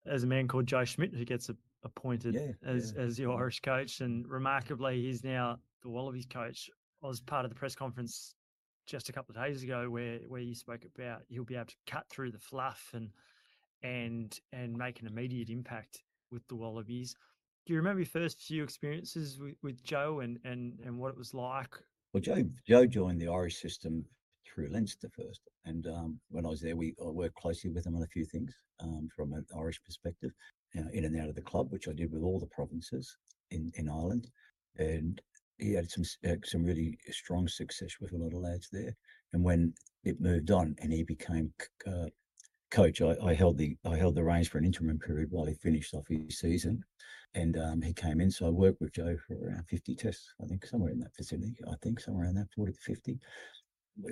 [0.04, 3.02] there's a man called Joe Schmidt who gets a, appointed yeah, as yeah.
[3.02, 6.68] as the Irish coach, and remarkably, he's now the Wallabies coach.
[7.02, 8.34] I was part of the press conference
[8.86, 11.74] just a couple of days ago where where you spoke about he'll be able to
[11.86, 13.10] cut through the fluff and
[13.82, 17.14] and and make an immediate impact with the Wallabies.
[17.66, 21.18] Do you remember your first few experiences with, with Joe and, and and what it
[21.18, 21.74] was like?
[22.12, 24.04] Well, Joe Joe joined the Irish system
[24.46, 27.96] through Leinster first, and um, when I was there, we I worked closely with him
[27.96, 30.30] on a few things um, from an Irish perspective,
[30.74, 33.16] you know, in and out of the club, which I did with all the provinces
[33.50, 34.28] in in Ireland,
[34.78, 35.20] and
[35.58, 38.94] he had some uh, some really strong success with a lot of lads there.
[39.32, 41.52] And when it moved on, and he became
[41.86, 42.06] uh,
[42.70, 45.54] coach, I, I, held the I held the reins for an interim period while he
[45.54, 46.82] finished off his season,
[47.34, 48.30] and um, he came in.
[48.30, 51.56] So I worked with Joe for around fifty tests, I think, somewhere in that vicinity.
[51.66, 53.18] I think somewhere around that forty to fifty.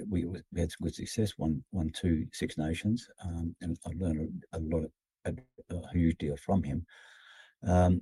[0.08, 1.34] We, we, had some good success.
[1.36, 4.90] One, one, two, Six Nations, um, and I learned a, a lot of
[5.26, 5.34] a,
[5.74, 6.86] a, huge deal from him.
[7.66, 8.00] Um,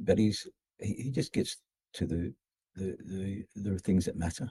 [0.00, 0.48] but he's
[0.80, 1.58] he, he just gets
[1.94, 2.32] to the
[2.76, 4.50] the the, the things that matter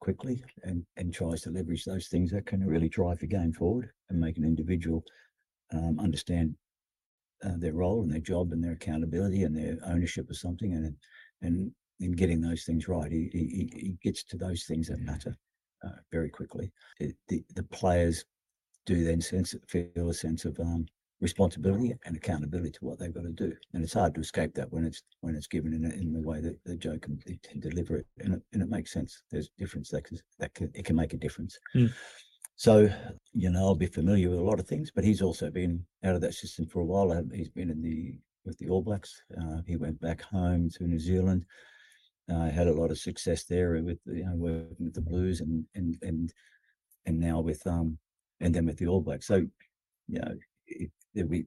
[0.00, 3.90] quickly and and tries to leverage those things that can really drive the game forward
[4.10, 5.02] and make an individual
[5.72, 6.54] um, understand
[7.44, 10.94] uh, their role and their job and their accountability and their ownership of something and
[11.42, 13.10] and in getting those things right.
[13.10, 15.36] He, he, he gets to those things that matter
[15.84, 16.72] uh, very quickly.
[16.98, 18.24] It, the, the players
[18.86, 20.86] do then sense feel a sense of um,
[21.20, 23.52] responsibility and accountability to what they've got to do.
[23.72, 26.20] And it's hard to escape that when it's when it's given in, a, in the
[26.20, 29.22] way that the Joe can, can deliver it, and it, and it makes sense.
[29.30, 31.58] There's difference that can, that can it can make a difference.
[31.74, 31.92] Mm.
[32.56, 32.88] So
[33.32, 36.14] you know, I'll be familiar with a lot of things, but he's also been out
[36.14, 37.12] of that system for a while.
[37.12, 39.22] Um, he's been in the with the All Blacks.
[39.40, 41.44] Uh, he went back home to New Zealand.
[42.30, 45.64] Uh, had a lot of success there with you know working with the Blues and
[45.74, 46.32] and and
[47.06, 47.98] and now with um
[48.40, 49.26] and then with the All Blacks.
[49.26, 49.46] So
[50.08, 50.34] you know,
[51.14, 51.46] there'll be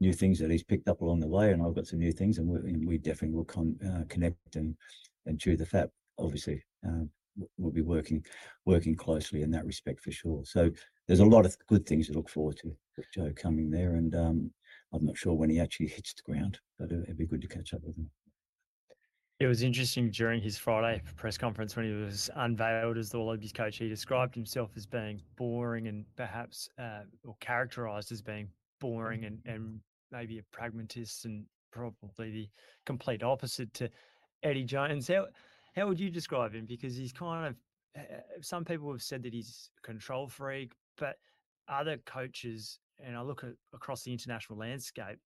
[0.00, 2.38] new things that he's picked up along the way, and I've got some new things,
[2.38, 4.76] and we, and we definitely will con, uh, connect and
[5.26, 5.90] and chew the fat.
[6.18, 7.04] Obviously, uh,
[7.56, 8.24] we'll be working
[8.64, 10.42] working closely in that respect for sure.
[10.44, 10.70] So
[11.06, 14.14] there's a lot of good things to look forward to with Joe coming there, and
[14.14, 14.50] um,
[14.92, 17.74] I'm not sure when he actually hits the ground, but it'd be good to catch
[17.74, 18.10] up with him.
[19.40, 23.52] It was interesting during his Friday press conference when he was unveiled as the Wallabies
[23.52, 23.76] coach.
[23.76, 28.48] He described himself as being boring and perhaps uh, or characterised as being
[28.80, 32.48] boring and, and maybe a pragmatist and probably the
[32.84, 33.88] complete opposite to
[34.42, 35.06] Eddie Jones.
[35.06, 35.26] How
[35.76, 36.66] how would you describe him?
[36.66, 37.56] Because he's kind of
[37.94, 41.16] eh, some people have said that he's a control freak, but
[41.68, 45.18] other coaches, and I look at across the international landscape,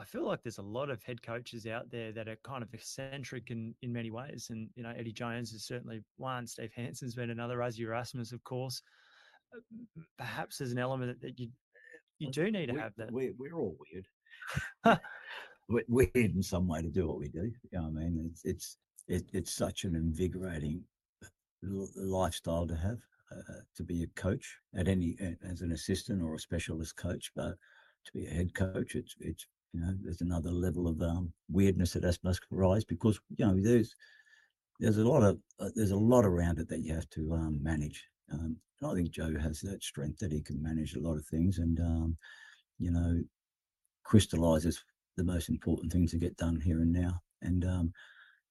[0.00, 2.72] I feel like there's a lot of head coaches out there that are kind of
[2.72, 4.48] eccentric in, in many ways.
[4.50, 6.46] And, you know, Eddie Jones is certainly one.
[6.46, 7.58] Steve Hansen's been another.
[7.58, 8.80] Rassie Erasmus, of course.
[9.54, 9.60] Uh,
[10.16, 11.48] perhaps there's an element that you
[12.18, 13.10] you do need to we, have that.
[13.10, 15.00] We're, we're all weird.
[15.68, 17.50] we're weird in some way to do what we do.
[17.70, 18.30] You know what I mean?
[18.30, 18.76] It's it's
[19.08, 20.82] it, it's such an invigorating
[21.62, 22.98] lifestyle to have.
[23.32, 25.16] Uh, to be a coach at any
[25.48, 27.54] as an assistant or a specialist coach, but
[28.04, 31.92] to be a head coach, it's it's you know there's another level of um, weirdness
[31.92, 33.94] that has must rise because you know there's
[34.78, 37.58] there's a lot of uh, there's a lot around it that you have to um,
[37.62, 41.16] manage um, and I think Joe has that strength that he can manage a lot
[41.16, 42.16] of things and, um,
[42.78, 43.22] you know,
[44.04, 44.82] crystallizes
[45.16, 47.20] the most important things to get done here and now.
[47.42, 47.92] And, um,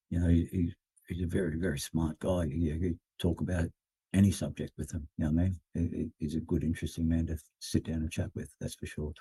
[0.09, 0.73] you know, he,
[1.07, 2.47] he's a very, very smart guy.
[2.47, 3.69] He, he talk about
[4.13, 5.07] any subject with him.
[5.17, 5.59] You know what I mean?
[5.93, 8.53] He, he's a good, interesting man to sit down and chat with.
[8.59, 9.13] That's for sure.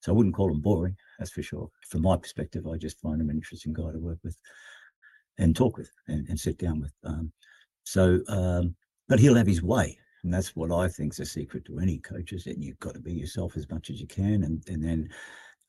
[0.00, 0.96] So I wouldn't call him boring.
[1.18, 1.68] That's for sure.
[1.88, 4.36] From my perspective, I just find him an interesting guy to work with
[5.38, 6.92] and talk with and, and sit down with.
[7.04, 7.32] Um,
[7.84, 8.74] so, um,
[9.08, 9.98] but he'll have his way.
[10.22, 13.00] And that's what I think is secret to any coach is that you've got to
[13.00, 15.08] be yourself as much as you can and, and then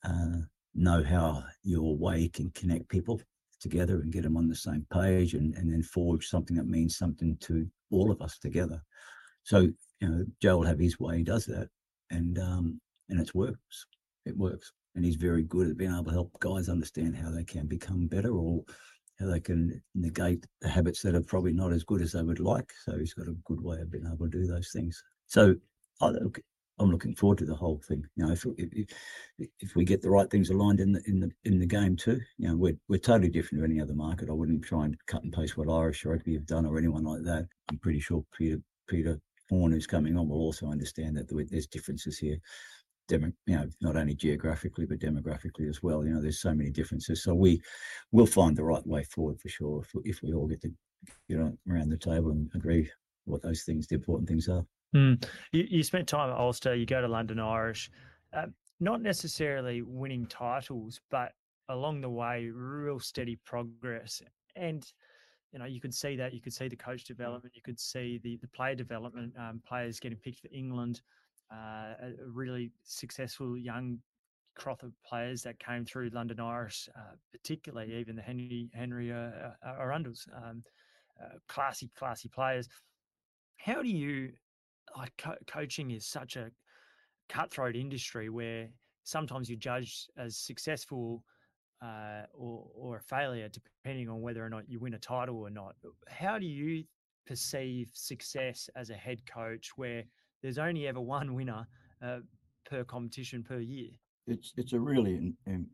[0.04, 0.42] uh,
[0.74, 3.20] know how your way can connect people
[3.60, 6.96] together and get them on the same page and, and then forge something that means
[6.96, 8.82] something to all of us together.
[9.42, 9.68] So,
[10.00, 11.68] you know, Joe will have his way, he does that.
[12.10, 13.86] And um, and it works.
[14.26, 14.72] It works.
[14.94, 18.06] And he's very good at being able to help guys understand how they can become
[18.06, 18.64] better or
[19.20, 22.40] how they can negate the habits that are probably not as good as they would
[22.40, 22.72] like.
[22.84, 25.02] So he's got a good way of being able to do those things.
[25.26, 25.54] So
[26.00, 26.12] I
[26.78, 28.04] I'm looking forward to the whole thing.
[28.16, 28.88] You know, if, if,
[29.60, 32.20] if we get the right things aligned in the in the in the game too,
[32.38, 34.30] you know, we're we're totally different to any other market.
[34.30, 37.04] I wouldn't try and cut and paste what Irish or rugby have done or anyone
[37.04, 37.46] like that.
[37.70, 42.18] I'm pretty sure Peter Peter Horne, who's coming on, will also understand that there's differences
[42.18, 42.38] here.
[43.08, 46.04] demo, you know, not only geographically but demographically as well.
[46.04, 47.22] You know, there's so many differences.
[47.22, 47.60] So we
[48.12, 50.72] will find the right way forward for sure if, if we all get to
[51.28, 52.90] get on around the table and agree
[53.24, 54.64] what those things, the important things are.
[54.94, 55.24] Mm.
[55.52, 56.74] You, you, spent time at Ulster.
[56.74, 57.90] You go to London Irish,
[58.34, 58.46] uh,
[58.80, 61.32] not necessarily winning titles, but
[61.68, 64.22] along the way, real steady progress.
[64.56, 64.90] And
[65.52, 66.34] you know, you could see that.
[66.34, 67.54] You could see the coach development.
[67.54, 69.32] You could see the the player development.
[69.38, 71.00] Um, players getting picked for England.
[71.52, 73.98] Uh, a really successful young
[74.54, 79.16] crop of players that came through London Irish, uh, particularly even the Henry Henry uh,
[79.16, 80.62] uh Arundells, um,
[81.22, 82.68] uh, classy classy players.
[83.56, 84.32] How do you
[84.98, 86.50] like co- coaching is such a
[87.28, 88.68] cutthroat industry where
[89.04, 91.24] sometimes you're judged as successful
[91.82, 95.50] uh, or or a failure depending on whether or not you win a title or
[95.50, 95.76] not.
[96.08, 96.84] How do you
[97.26, 100.02] perceive success as a head coach where
[100.42, 101.66] there's only ever one winner
[102.02, 102.18] uh,
[102.68, 103.90] per competition per year?
[104.26, 105.66] It's it's a really in, in,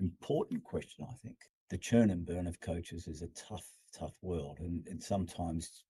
[0.00, 1.06] important question.
[1.08, 1.36] I think
[1.70, 3.66] the churn and burn of coaches is a tough
[3.98, 5.84] tough world, and, and sometimes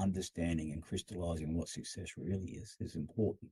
[0.00, 3.50] understanding and crystallizing what success really is is important.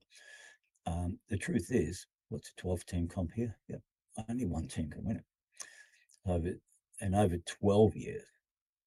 [0.87, 3.57] Um, the truth is, what's a 12 team comp here?
[3.69, 3.81] Yep,
[4.29, 5.25] only one team can win it.
[6.27, 6.53] Over
[7.01, 8.25] and over 12 years,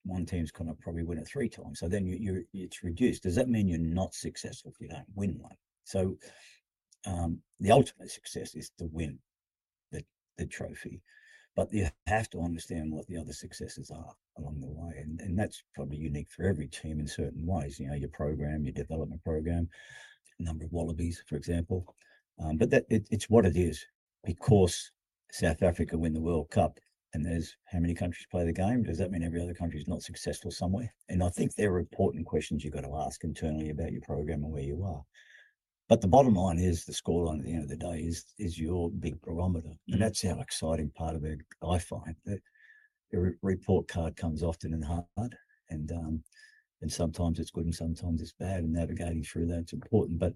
[0.04, 1.80] one team's going to probably win it three times.
[1.80, 3.24] So then you, you it's reduced.
[3.24, 5.56] Does that mean you're not successful if you don't win one?
[5.84, 6.18] So
[7.06, 9.20] um, the ultimate success is to win
[9.92, 10.04] the,
[10.38, 11.02] the trophy.
[11.56, 14.94] But you have to understand what the other successes are along the way.
[14.98, 17.80] And, and that's probably unique for every team in certain ways.
[17.80, 19.70] You know, your program, your development program,
[20.40, 21.96] number of wallabies, for example.
[22.40, 23.86] Um, but that it, it's what it is
[24.24, 24.92] because
[25.32, 26.80] South Africa win the World Cup
[27.14, 28.84] and there's how many countries play the game.
[28.84, 30.94] Does that mean every other country is not successful somewhere?
[31.10, 34.44] And I think there are important questions you've got to ask internally about your program
[34.44, 35.04] and where you are.
[35.92, 38.58] But the bottom line is the scoreline at the end of the day is is
[38.58, 40.00] your big barometer, and mm.
[40.00, 41.40] that's our exciting part of it.
[41.62, 42.40] I find that
[43.12, 45.36] the report card comes often and hard,
[45.70, 46.24] and um,
[46.82, 48.64] and sometimes it's good and sometimes it's bad.
[48.64, 50.18] And navigating through that's important.
[50.18, 50.32] But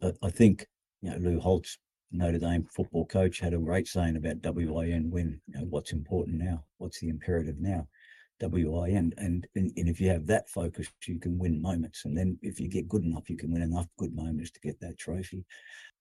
[0.00, 0.66] but I think
[1.02, 1.78] you know Lou Holtz
[2.10, 5.40] Notre Dame football coach had a great saying about WIN win.
[5.46, 6.64] You know, what's important now?
[6.78, 7.86] What's the imperative now?
[8.40, 9.12] WIN.
[9.16, 12.04] And, and, and if you have that focus, you can win moments.
[12.04, 14.80] And then if you get good enough, you can win enough good moments to get
[14.80, 15.44] that trophy.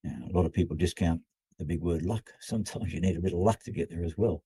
[0.03, 1.21] Now, a lot of people discount
[1.57, 2.29] the big word luck.
[2.39, 4.43] Sometimes you need a bit of luck to get there as well.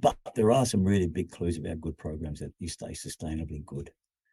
[0.00, 3.90] But there are some really big clues about good programs that you stay sustainably good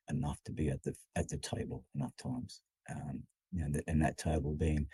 [0.09, 2.61] enough to be at the at the table enough times.
[2.89, 4.87] Um, know, and that table being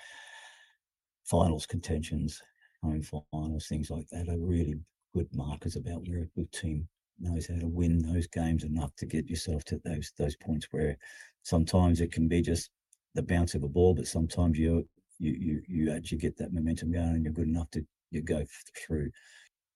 [1.26, 2.42] finals contentions,
[2.84, 4.76] home finals, things like that are really
[5.14, 6.88] good markers about where a good team
[7.20, 10.98] knows how to win those games enough to get yourself to those those points where
[11.44, 12.70] sometimes it can be just
[13.16, 14.88] the bounce of a ball, but sometimes you
[15.20, 18.46] you you you actually get that momentum going and you're good enough to you go
[18.76, 19.10] through.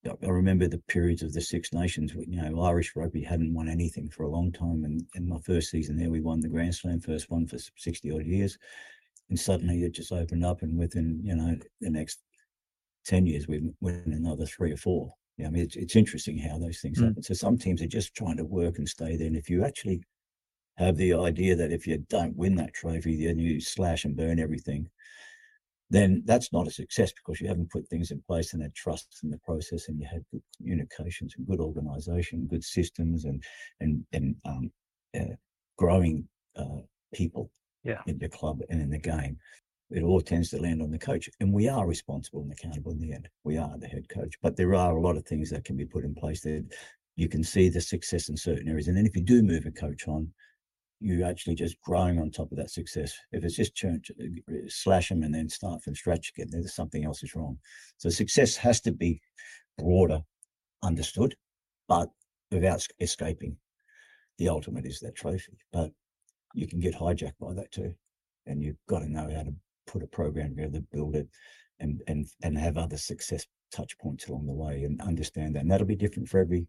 [0.08, 2.14] I remember the periods of the Six Nations.
[2.14, 5.72] You know, Irish rugby hadn't won anything for a long time, and in my first
[5.72, 8.58] season there, we won the Grand Slam, first one for sixty odd years,
[9.30, 12.20] and suddenly it just opened up, and within you know the next
[13.04, 15.12] ten years, we win another three or four.
[15.38, 17.08] Yeah, I mean, it's, it's interesting how those things mm.
[17.08, 17.24] happen.
[17.24, 19.28] So some teams are just trying to work and stay there.
[19.28, 20.02] And if you actually
[20.78, 24.40] have the idea that if you don't win that trophy, then you slash and burn
[24.40, 24.90] everything,
[25.90, 29.20] then that's not a success because you haven't put things in place and had trust
[29.24, 33.44] in the process and you had good communications and good organization, good systems and
[33.82, 34.72] and and um,
[35.18, 35.36] uh,
[35.78, 36.80] growing uh,
[37.14, 37.52] people
[37.84, 38.02] yeah.
[38.08, 39.38] in the club and in the game
[39.92, 41.30] it all tends to land on the coach.
[41.40, 43.30] And we are responsible and accountable in the end.
[43.44, 44.36] We are the head coach.
[44.42, 46.66] But there are a lot of things that can be put in place that
[47.16, 48.88] you can see the success in certain areas.
[48.88, 50.32] And then if you do move a coach on,
[51.00, 53.14] you actually just growing on top of that success.
[53.32, 54.02] If it's just churn,
[54.68, 57.58] slash them and then start from scratch again, there's something else is wrong.
[57.98, 59.22] So success has to be
[59.78, 60.22] broader,
[60.84, 61.36] understood,
[61.88, 62.10] but
[62.52, 63.58] without escaping.
[64.38, 65.92] The ultimate is that trophy, but
[66.54, 67.94] you can get hijacked by that too.
[68.48, 69.54] And you've got to know how to
[69.88, 71.28] put a program together, build it,
[71.80, 75.62] and and and have other success touch points along the way, and understand that.
[75.62, 76.68] And that'll be different for every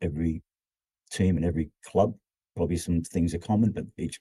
[0.00, 0.42] every
[1.10, 2.14] team and every club.
[2.56, 4.20] Probably some things are common, but each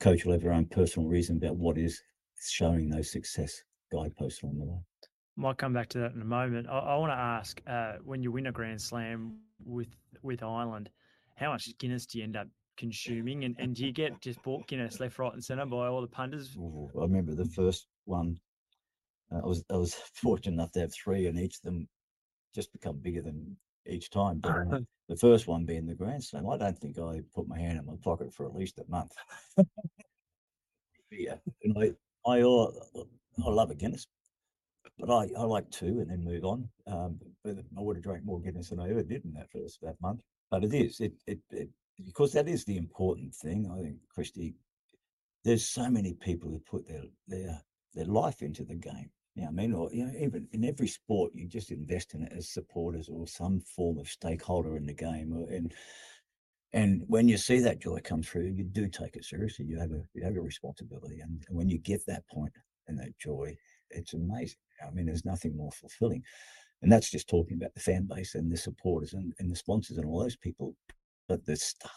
[0.00, 2.00] coach will have their own personal reason about what is
[2.40, 3.62] showing those success
[3.92, 4.78] guideposts along the way.
[5.36, 6.68] Might come back to that in a moment.
[6.68, 9.88] I, I want to ask: uh, when you win a Grand Slam with
[10.22, 10.90] with Ireland,
[11.36, 13.44] how much Guinness do you end up consuming?
[13.44, 16.06] And, and do you get just bought Guinness left, right, and centre by all the
[16.06, 16.56] punters?
[16.58, 18.38] I remember the first one.
[19.32, 21.88] Uh, I was I was fortunate enough to have three, and each of them
[22.54, 23.56] just become bigger than
[23.86, 24.38] each time.
[24.38, 27.58] But uh, the first one being the Grand Slam, I don't think I put my
[27.58, 29.12] hand in my pocket for at least a month.
[31.10, 31.92] yeah, and I
[32.26, 32.70] I, uh,
[33.44, 34.06] I love a Guinness.
[34.98, 36.68] but I, I like two and then move on.
[36.86, 39.80] Um, but I would have drank more Guinness than I ever did in that first
[39.82, 40.20] that month.
[40.50, 41.68] But it is it, it, it
[42.02, 43.70] because that is the important thing.
[43.72, 44.54] I think Christy,
[45.44, 47.62] there's so many people who put their their
[47.94, 49.10] their life into the game.
[49.34, 52.22] You know, I mean, or you know, even in every sport, you just invest in
[52.22, 55.32] it as supporters or some form of stakeholder in the game.
[55.32, 55.72] Or, and
[56.72, 59.66] and when you see that joy come through, you do take it seriously.
[59.66, 62.52] You have a you have a responsibility, and, and when you get that point
[62.88, 63.56] and that joy,
[63.90, 64.58] it's amazing.
[64.86, 66.22] I mean, there's nothing more fulfilling.
[66.82, 69.96] And that's just talking about the fan base and the supporters and, and the sponsors
[69.96, 70.74] and all those people.
[71.28, 71.90] But the staff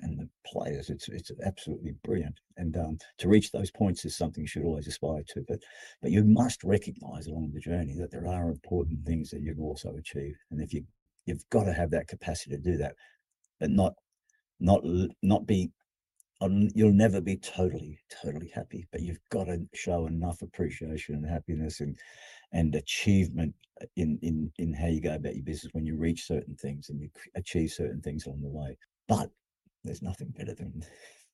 [0.00, 2.38] and the players, it's it's absolutely brilliant.
[2.56, 5.44] And um, to reach those points is something you should always aspire to.
[5.48, 5.60] But
[6.02, 9.62] but you must recognise along the journey that there are important things that you can
[9.62, 10.36] also achieve.
[10.50, 10.84] And if you
[11.26, 12.94] you've got to have that capacity to do that,
[13.60, 13.94] but not
[14.60, 14.82] not
[15.22, 15.70] not be
[16.40, 21.80] you'll never be totally totally happy but you've got to show enough appreciation and happiness
[21.80, 21.98] and
[22.52, 23.54] and achievement
[23.96, 27.00] in in in how you go about your business when you reach certain things and
[27.00, 28.76] you achieve certain things along the way.
[29.06, 29.30] But
[29.84, 30.82] there's nothing better than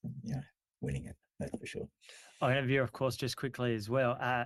[0.23, 0.41] you know
[0.81, 1.87] winning it that's for sure.
[2.41, 4.43] I have here of course just quickly as well uh,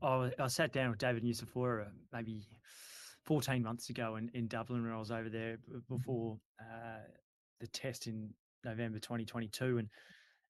[0.00, 2.46] I, I sat down with david Nucifora maybe
[3.24, 7.00] 14 months ago in, in dublin when i was over there before uh,
[7.60, 8.30] the test in
[8.64, 9.88] November 2022, and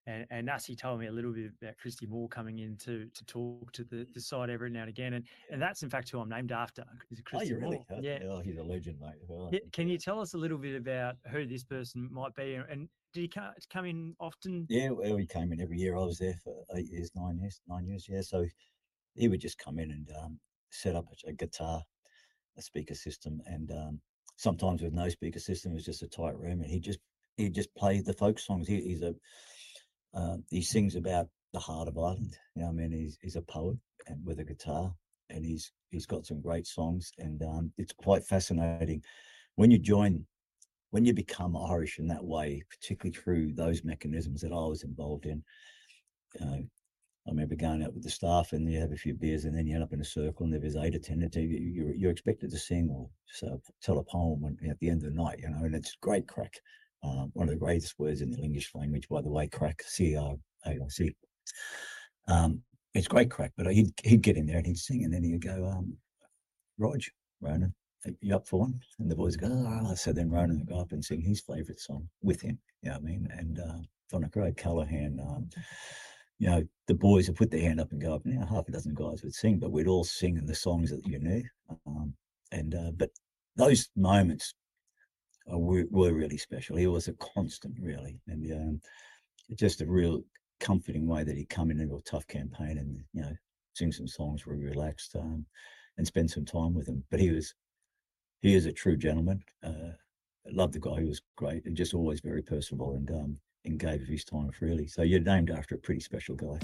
[0.08, 3.24] and, and Nasi told me a little bit about Christy Moore coming in to to
[3.26, 6.18] talk to the, the site every now and again, and and that's in fact who
[6.18, 6.84] I'm named after.
[7.10, 7.80] Is Christy oh, you really?
[7.90, 8.00] Moore.
[8.00, 8.18] Yeah.
[8.24, 9.16] Oh, he's a legend, mate.
[9.30, 9.50] Oh.
[9.52, 9.60] Yeah.
[9.72, 13.20] Can you tell us a little bit about who this person might be, and did
[13.20, 14.66] he come, come in often?
[14.70, 15.96] Yeah, well, he came in every year.
[15.96, 18.06] I was there for eight years, nine years, nine years.
[18.08, 18.46] Yeah, so
[19.14, 20.40] he would just come in and um,
[20.70, 21.82] set up a, a, guitar,
[22.56, 24.00] a speaker system, and um,
[24.36, 27.00] sometimes with no speaker system, it was just a tight room, and he just
[27.36, 28.66] he just plays the folk songs.
[28.66, 29.14] He, he's a
[30.14, 32.36] uh, he sings about the heart of Ireland.
[32.54, 34.94] You know, I mean, he's he's a poet and with a guitar,
[35.30, 39.02] and he's he's got some great songs, and um, it's quite fascinating
[39.56, 40.24] when you join,
[40.90, 45.26] when you become Irish in that way, particularly through those mechanisms that I was involved
[45.26, 45.42] in.
[46.40, 46.58] Uh,
[47.28, 49.66] I remember going out with the staff and you have a few beers and then
[49.66, 51.36] you end up in a circle and there was eight attendants.
[51.36, 55.10] You, you're, you're expected to sing or so, tell a poem at the end of
[55.10, 56.60] the night, you know, and it's great craic.
[57.02, 60.16] Um, one of the greatest words in the English language, by the way, craic, C
[60.16, 60.34] R
[60.66, 61.14] A I C.
[62.26, 62.62] Um,
[62.94, 65.44] it's great craic, but he'd, he'd get in there and he'd sing, and then he'd
[65.44, 65.96] go, um,
[66.78, 67.00] Rog,
[67.40, 67.74] Ronan,
[68.20, 68.80] you up for one?
[68.98, 69.94] And the boys go, oh.
[69.94, 72.96] so then Ronan would go up and sing his favourite song with him, you know
[72.96, 73.28] what I mean?
[73.30, 73.78] And uh,
[74.10, 75.48] Donna Gray, Callaghan, um,
[76.38, 78.72] you know, the boys would put their hand up and go up, Now, half a
[78.72, 81.42] dozen guys would sing, but we'd all sing in the songs that you knew.
[81.86, 82.14] Um,
[82.52, 83.10] and, uh, but
[83.56, 84.67] those moments uh,
[85.56, 86.76] were, were, really special.
[86.76, 88.80] He was a constant, really, and um,
[89.54, 90.22] just a real
[90.60, 93.32] comforting way that he'd come in into a tough campaign and you know
[93.74, 95.46] sing some songs where he relaxed um,
[95.96, 97.04] and spend some time with him.
[97.10, 97.54] But he was
[98.40, 99.42] he is a true gentleman.
[99.62, 99.92] Uh,
[100.50, 101.00] loved the guy.
[101.00, 104.86] He was great and just always very personable and um, and gave his time freely.
[104.86, 106.58] So you're named after a pretty special guy.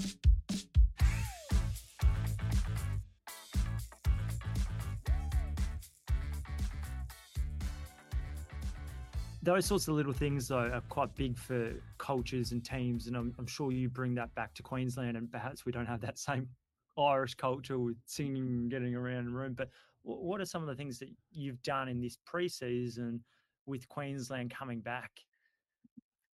[9.45, 13.33] Those sorts of little things though are quite big for cultures and teams and I'm,
[13.37, 16.49] I'm, sure you bring that back to queensland and perhaps we don't have that same
[16.97, 19.69] irish culture with singing and getting around the room but
[20.03, 23.23] what are some of the things that you've done in this pre-season
[23.65, 25.11] with queensland coming back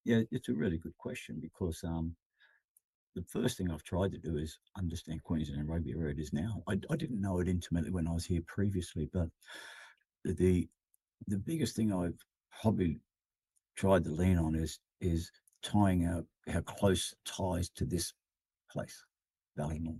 [0.05, 2.15] yeah it's a really good question because um,
[3.15, 6.63] the first thing I've tried to do is understand Queensland rugby where it is now.
[6.65, 9.27] I, I didn't know it intimately when I was here previously, but
[10.23, 10.69] the
[11.27, 12.17] the biggest thing I've
[12.61, 12.99] probably
[13.75, 15.31] tried to lean on is is
[15.63, 18.13] tying our, our close ties to this
[18.71, 19.03] place,
[19.57, 19.99] Ballymore,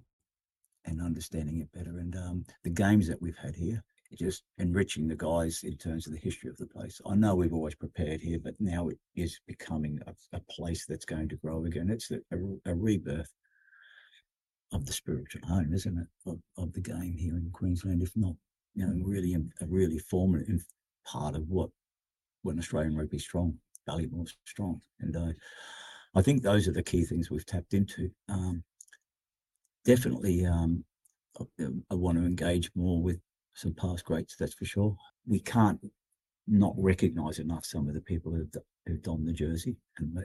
[0.86, 1.98] and understanding it better.
[1.98, 3.84] And um, the games that we've had here,
[4.18, 7.00] just enriching the guys in terms of the history of the place.
[7.06, 11.06] I know we've always prepared here, but now it is becoming a, a place that's
[11.06, 11.90] going to grow again.
[11.90, 13.32] It's a, a, a, rebirth
[14.74, 18.36] of the spiritual home, isn't it, of, of the game here in Queensland, if not,
[18.76, 20.66] you know, really a really formative
[21.06, 21.70] part of what
[22.44, 24.82] when Australian rugby strong, Ballymore strong.
[25.00, 25.34] And uh,
[26.16, 28.10] I think those are the key things we've tapped into.
[28.30, 28.64] Um,
[29.86, 30.84] definitely, um,
[31.40, 31.44] I,
[31.92, 33.20] I, want to engage more with
[33.54, 34.96] some past greats, that's for sure.
[35.26, 35.80] We can't
[36.48, 38.50] not recognise enough some of the people who've,
[38.86, 40.18] who've donned the jersey, and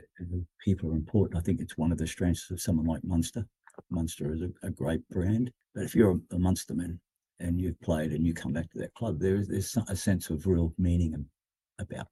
[0.63, 1.39] people are important.
[1.39, 3.45] I think it's one of the strengths of someone like Munster.
[3.91, 6.97] Munster is a, a great brand, but if you're a, a Munsterman
[7.39, 10.29] and you've played and you come back to that club, there is there's a sense
[10.29, 11.25] of real meaning and
[11.79, 12.07] about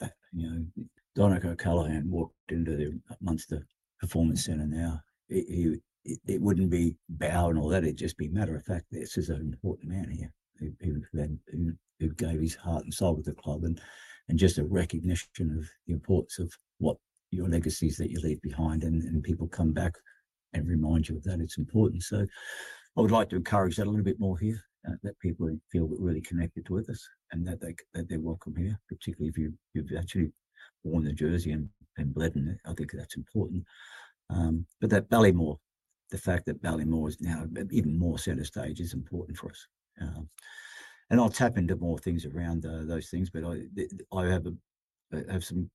[0.00, 0.12] that.
[0.32, 0.86] You know,
[1.16, 3.66] Donncha O'Callaghan walked into the Munster
[4.00, 5.00] Performance Centre now.
[5.28, 7.84] He, it, it, wouldn't be bow and all that.
[7.84, 8.86] It'd just be matter of fact.
[8.90, 11.02] This is an important man here who, who,
[11.50, 13.80] who, who gave his heart and soul to the club, and
[14.28, 16.96] and just a recognition of the importance of what
[17.30, 19.94] your legacies that you leave behind, and, and people come back
[20.52, 21.40] and remind you of that.
[21.40, 22.02] It's important.
[22.02, 22.26] So,
[22.96, 24.60] I would like to encourage that a little bit more here.
[24.86, 28.78] Uh, that people feel really connected with us, and that they that they're welcome here,
[28.88, 30.30] particularly if you you've actually
[30.82, 32.58] worn the jersey and, and bled in it.
[32.66, 33.64] I think that's important.
[34.30, 35.58] Um, but that Ballymore
[36.10, 39.66] the fact that Ballymore is now even more centre stage is important for us.
[40.00, 40.28] Um,
[41.10, 43.62] and I'll tap into more things around uh, those things, but I
[44.16, 44.54] I have a
[45.12, 45.70] I have some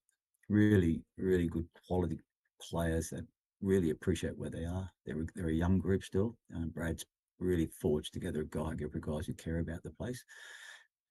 [0.48, 2.20] really really good quality
[2.62, 3.26] players that
[3.62, 4.90] really appreciate where they are.
[5.06, 6.38] They're they're a young group still.
[6.56, 7.06] Um, Brad's
[7.40, 10.24] really forged together a guy, group of guys who care about the place.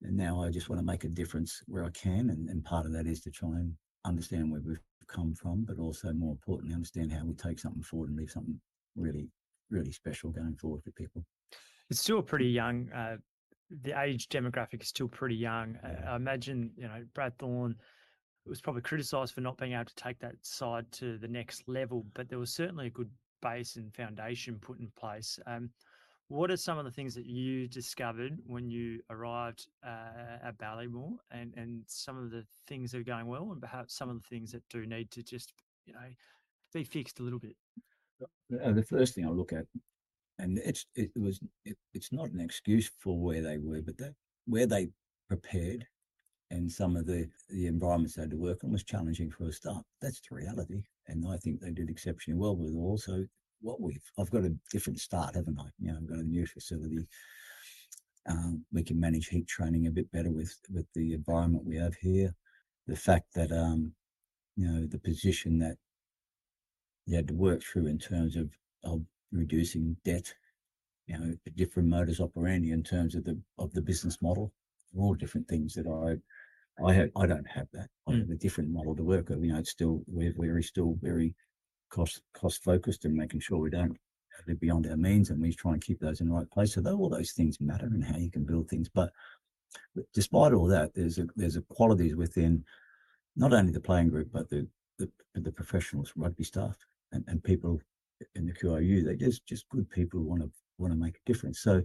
[0.02, 2.86] And now I just want to make a difference where I can, and, and part
[2.86, 3.72] of that is to try and
[4.04, 8.10] understand where we've come from, but also more importantly, understand how we take something forward
[8.10, 8.60] and leave something
[8.94, 9.28] really,
[9.70, 11.24] really special going forward for people.
[11.90, 12.90] It's still pretty young.
[12.92, 13.16] Uh,
[13.82, 15.76] the age demographic is still pretty young.
[15.82, 17.74] Uh, I imagine, you know, Brad Thorn
[18.46, 22.06] was probably criticised for not being able to take that side to the next level,
[22.14, 23.10] but there was certainly a good
[23.42, 25.38] base and foundation put in place.
[25.46, 25.70] Um,
[26.28, 31.16] what are some of the things that you discovered when you arrived uh, at Ballymore,
[31.30, 34.28] and and some of the things that are going well, and perhaps some of the
[34.28, 35.52] things that do need to just
[35.86, 36.00] you know
[36.72, 37.56] be fixed a little bit?
[38.62, 39.64] Uh, the first thing I look at,
[40.38, 43.96] and it's it was it, it's not an excuse for where they were, but
[44.46, 44.88] where they
[45.28, 45.86] prepared
[46.50, 49.52] and some of the the environments they had to work on was challenging for a
[49.52, 49.84] start.
[50.00, 53.24] That's the reality, and I think they did exceptionally well with also
[53.60, 54.02] what we've.
[54.18, 55.68] I've got a different start, haven't I?
[55.78, 57.06] You know, I've got a new facility.
[58.28, 61.94] Um, we can manage heat training a bit better with with the environment we have
[61.96, 62.34] here.
[62.86, 63.92] The fact that um,
[64.56, 65.76] you know the position that
[67.06, 68.50] you had to work through in terms of,
[68.84, 69.00] of
[69.32, 70.32] reducing debt,
[71.06, 74.52] you know, different modus operandi in terms of the of the business model.
[74.92, 76.18] They're all different things that I
[76.84, 77.88] I have, I don't have that.
[78.06, 78.32] I have hmm.
[78.32, 79.42] a different model to work with.
[79.42, 81.34] You know, it's still we're very still very
[81.90, 83.96] cost cost focused and making sure we don't
[84.46, 86.74] live beyond our means and we try and keep those in the right place.
[86.74, 88.88] So though all those things matter and how you can build things.
[88.88, 89.10] But
[90.14, 92.64] despite all that, there's a there's a qualities within
[93.36, 94.66] not only the playing group but the
[94.98, 96.76] the, the professionals, rugby staff,
[97.12, 97.80] and, and people
[98.34, 99.04] in the QRU.
[99.04, 101.60] they're just just good people who want to want to make a difference.
[101.60, 101.82] So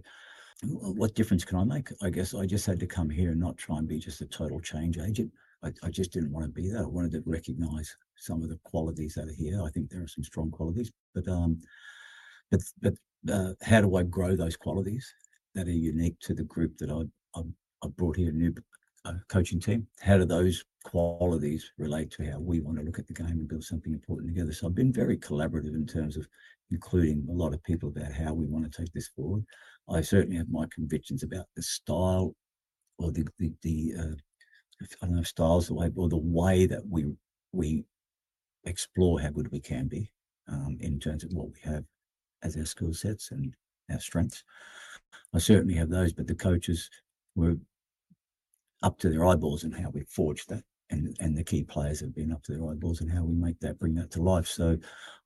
[0.62, 1.88] what difference can I make?
[2.02, 4.26] I guess I just had to come here and not try and be just a
[4.26, 5.32] total change agent.
[5.64, 6.82] I, I just didn't want to be that.
[6.82, 9.62] I wanted to recognize some of the qualities that are here.
[9.62, 11.60] I think there are some strong qualities, but um,
[12.50, 12.94] but but
[13.32, 15.12] uh, how do I grow those qualities
[15.54, 17.42] that are unique to the group that I I,
[17.82, 18.54] I brought here, a new
[19.04, 19.86] uh, coaching team?
[20.00, 23.48] How do those qualities relate to how we want to look at the game and
[23.48, 24.52] build something important together?
[24.52, 26.28] So I've been very collaborative in terms of
[26.70, 29.44] including a lot of people about how we want to take this forward.
[29.88, 32.34] I certainly have my convictions about the style
[32.98, 34.14] or the the, the uh,
[35.02, 37.06] I don't know styles the way or the way that we
[37.52, 37.84] we
[38.64, 40.10] explore how good we can be
[40.48, 41.84] um, in terms of what we have
[42.42, 43.54] as our skill sets and
[43.90, 44.44] our strengths.
[45.34, 46.90] I certainly have those, but the coaches
[47.34, 47.56] were
[48.82, 50.62] up to their eyeballs in how we forged that.
[50.90, 53.58] And, and the key players have been up to their eyeballs and how we make
[53.60, 54.46] that bring that to life.
[54.46, 54.76] So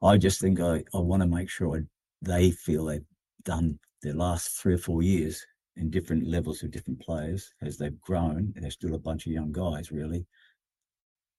[0.02, 1.80] I just think I, I want to make sure I,
[2.22, 3.04] they feel they've
[3.42, 5.44] done their last three or four years
[5.78, 9.32] in different levels of different players as they've grown, and they're still a bunch of
[9.32, 10.26] young guys, really.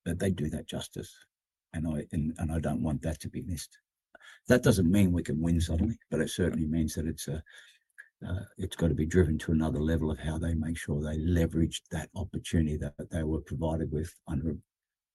[0.05, 1.13] But they do that justice,
[1.73, 3.77] and I and, and I don't want that to be missed.
[4.47, 7.43] That doesn't mean we can win suddenly, but it certainly means that it's a
[8.27, 11.19] uh, it's got to be driven to another level of how they make sure they
[11.19, 14.57] leverage that opportunity that they were provided with under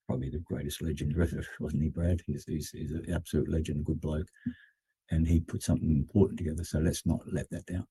[0.07, 2.21] probably the greatest legend ever, wasn't he, Brad?
[2.27, 4.29] He's, he's, he's an absolute legend, a good bloke.
[5.11, 6.65] And he put something important together.
[6.65, 7.87] So let's not let that down.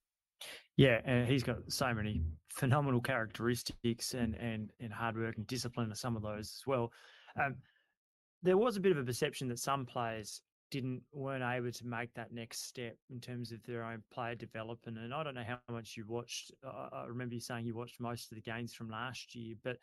[0.76, 5.90] Yeah, and he's got so many phenomenal characteristics and and and hard work and discipline
[5.90, 6.92] are some of those as well.
[7.40, 7.56] Um,
[8.42, 12.12] there was a bit of a perception that some players didn't weren't able to make
[12.14, 14.98] that next step in terms of their own player development.
[14.98, 16.52] And I don't know how much you watched.
[16.64, 19.76] I remember you saying you watched most of the games from last year, but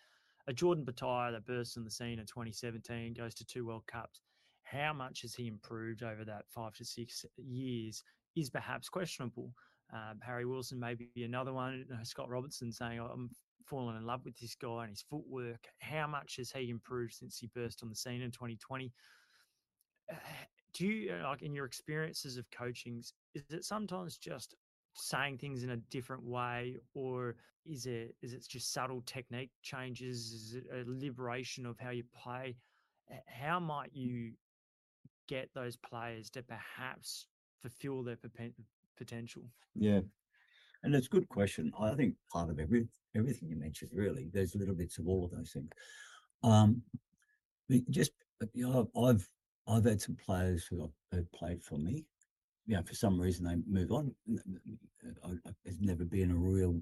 [0.47, 4.21] a Jordan Petaia that burst on the scene in 2017 goes to two World Cups.
[4.63, 8.03] How much has he improved over that five to six years
[8.35, 9.53] is perhaps questionable.
[9.93, 11.85] Um, Harry Wilson may be another one.
[12.03, 13.29] Scott Robertson saying, oh, I'm
[13.65, 15.67] falling in love with this guy and his footwork.
[15.79, 18.91] How much has he improved since he burst on the scene in 2020?
[20.73, 24.55] do you uh, like in your experiences of coachings is it sometimes just
[24.93, 27.35] saying things in a different way or
[27.65, 32.03] is it is it just subtle technique changes is it a liberation of how you
[32.13, 32.55] play
[33.27, 34.31] how might you
[35.27, 37.27] get those players to perhaps
[37.61, 38.17] fulfill their
[38.97, 39.43] potential?
[39.75, 40.01] Yeah,
[40.83, 41.71] and it's a good question.
[41.79, 45.31] I think part of every everything you mentioned, really, there's little bits of all of
[45.31, 45.69] those things.
[46.43, 46.81] Um,
[47.89, 48.11] just
[48.53, 49.27] you know, I've
[49.67, 52.05] I've had some players who have played for me.
[52.65, 54.13] You know, for some reason they move on.
[55.63, 56.79] There's never been a real,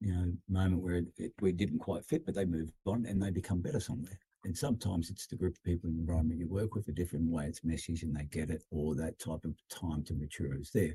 [0.00, 3.22] you know, moment where it, it, we didn't quite fit, but they move on and
[3.22, 4.18] they become better somewhere.
[4.44, 7.28] And sometimes it's the group of people in the environment you work with, a different
[7.30, 10.70] way it's messaged and they get it, or that type of time to mature is
[10.72, 10.94] there.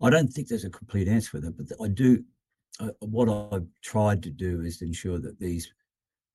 [0.00, 2.22] I don't think there's a complete answer for that, but I do.
[2.80, 5.72] Uh, what I've tried to do is ensure that these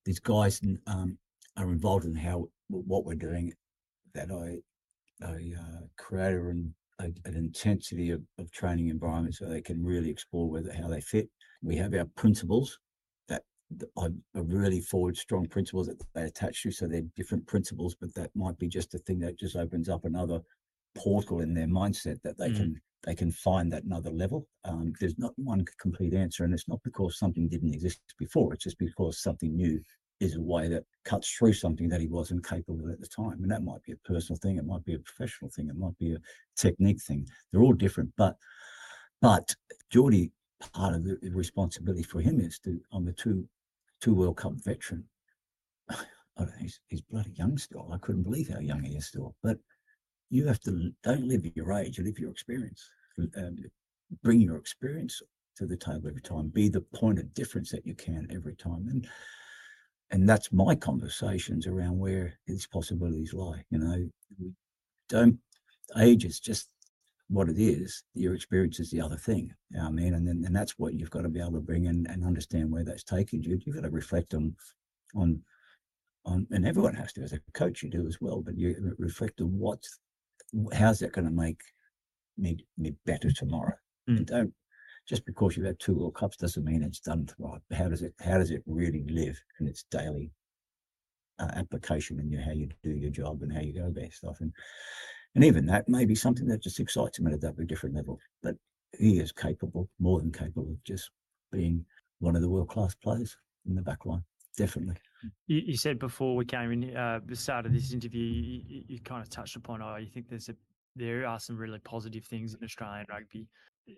[0.06, 1.18] these guys um,
[1.58, 3.54] are involved in how what we're doing.
[4.14, 4.60] That I
[5.26, 10.50] I uh, create an, an intensity of, of training environment so they can really explore
[10.50, 11.30] whether how they fit.
[11.62, 12.80] We have our principles
[13.98, 16.72] are really forward, strong principles that they attach to.
[16.72, 20.06] So they're different principles, but that might be just a thing that just opens up
[20.06, 20.42] another
[20.96, 22.58] portal in their mindset that they mm.
[22.58, 24.48] can they can find that another level.
[24.66, 28.54] Um, there's not one complete answer, and it's not because something didn't exist before.
[28.54, 29.80] It's just because something new
[30.20, 33.44] is a way that cuts through something that he wasn't capable at the time.
[33.44, 35.98] And that might be a personal thing, it might be a professional thing, it might
[36.00, 36.18] be a
[36.56, 37.28] technique thing.
[37.52, 38.36] They're all different, but
[39.22, 39.56] but
[39.92, 40.32] Jordie,
[40.74, 43.48] part of the responsibility for him is to I'm the two
[44.02, 45.04] two World Cup veteran.
[45.90, 45.96] I
[46.38, 47.90] don't know, he's, he's bloody young still.
[47.92, 49.36] I couldn't believe how young he is still.
[49.42, 49.58] But
[50.30, 52.90] you have to don't live your age, you live your experience.
[53.38, 53.58] Um,
[54.24, 55.22] bring your experience
[55.56, 56.50] to the table every time.
[56.50, 58.88] Be the point of difference that you can every time.
[58.90, 59.08] And
[60.12, 63.64] and that's my conversations around where these possibilities lie.
[63.70, 64.10] You know,
[65.10, 65.40] don't
[65.98, 66.70] age is just
[67.30, 68.04] what it is.
[68.14, 69.54] Your experience is the other thing.
[69.80, 72.06] I mean, and then and that's what you've got to be able to bring in
[72.08, 73.60] and understand where that's taking you.
[73.66, 74.56] You've got to reflect on
[75.16, 75.42] on
[76.26, 77.84] on, and everyone has to as a coach.
[77.84, 80.00] You do as well, but you reflect on what's
[80.74, 81.62] how's that going to make
[82.38, 83.76] me me better tomorrow.
[84.10, 84.18] Mm.
[84.18, 84.54] And don't
[85.08, 87.62] just because you've had two World Cups doesn't mean it's done right.
[87.74, 90.32] How does it how does it really live in its daily
[91.40, 94.52] uh, application and how you do your job and how you go about stuff and
[95.38, 98.20] and even that may be something that just excites him at a double different level.
[98.42, 98.56] But
[98.98, 101.12] he is capable, more than capable, of just
[101.52, 101.86] being
[102.18, 104.24] one of the world class players in the back line.
[104.58, 104.96] Definitely.
[105.46, 109.00] You, you, said before we came in uh, the start of this interview, you, you,
[109.02, 109.84] kind of touched upon.
[109.84, 110.56] Oh, you think there's a
[110.96, 113.48] there are some really positive things in Australian rugby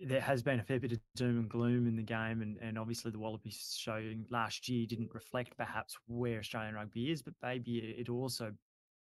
[0.02, 2.78] there has been a fair bit of doom and gloom in the game, and, and
[2.78, 7.78] obviously the Wallabies showing last year didn't reflect perhaps where Australian rugby is, but maybe
[7.98, 8.52] it also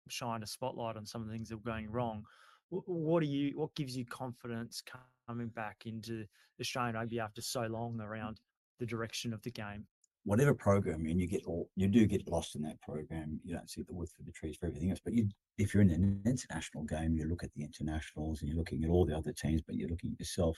[0.10, 2.24] shined a spotlight on some of the things that were going wrong.
[2.70, 3.58] What do you?
[3.58, 4.82] What gives you confidence
[5.28, 6.26] coming back into
[6.60, 8.40] Australian rugby after so long around
[8.80, 9.86] the direction of the game?
[10.24, 13.40] Whatever program you're you get all you do get lost in that program.
[13.44, 15.02] You don't see the wood for the trees for everything else.
[15.04, 15.28] But you,
[15.58, 18.90] if you're in an international game, you look at the internationals and you're looking at
[18.90, 20.58] all the other teams, but you're looking at yourself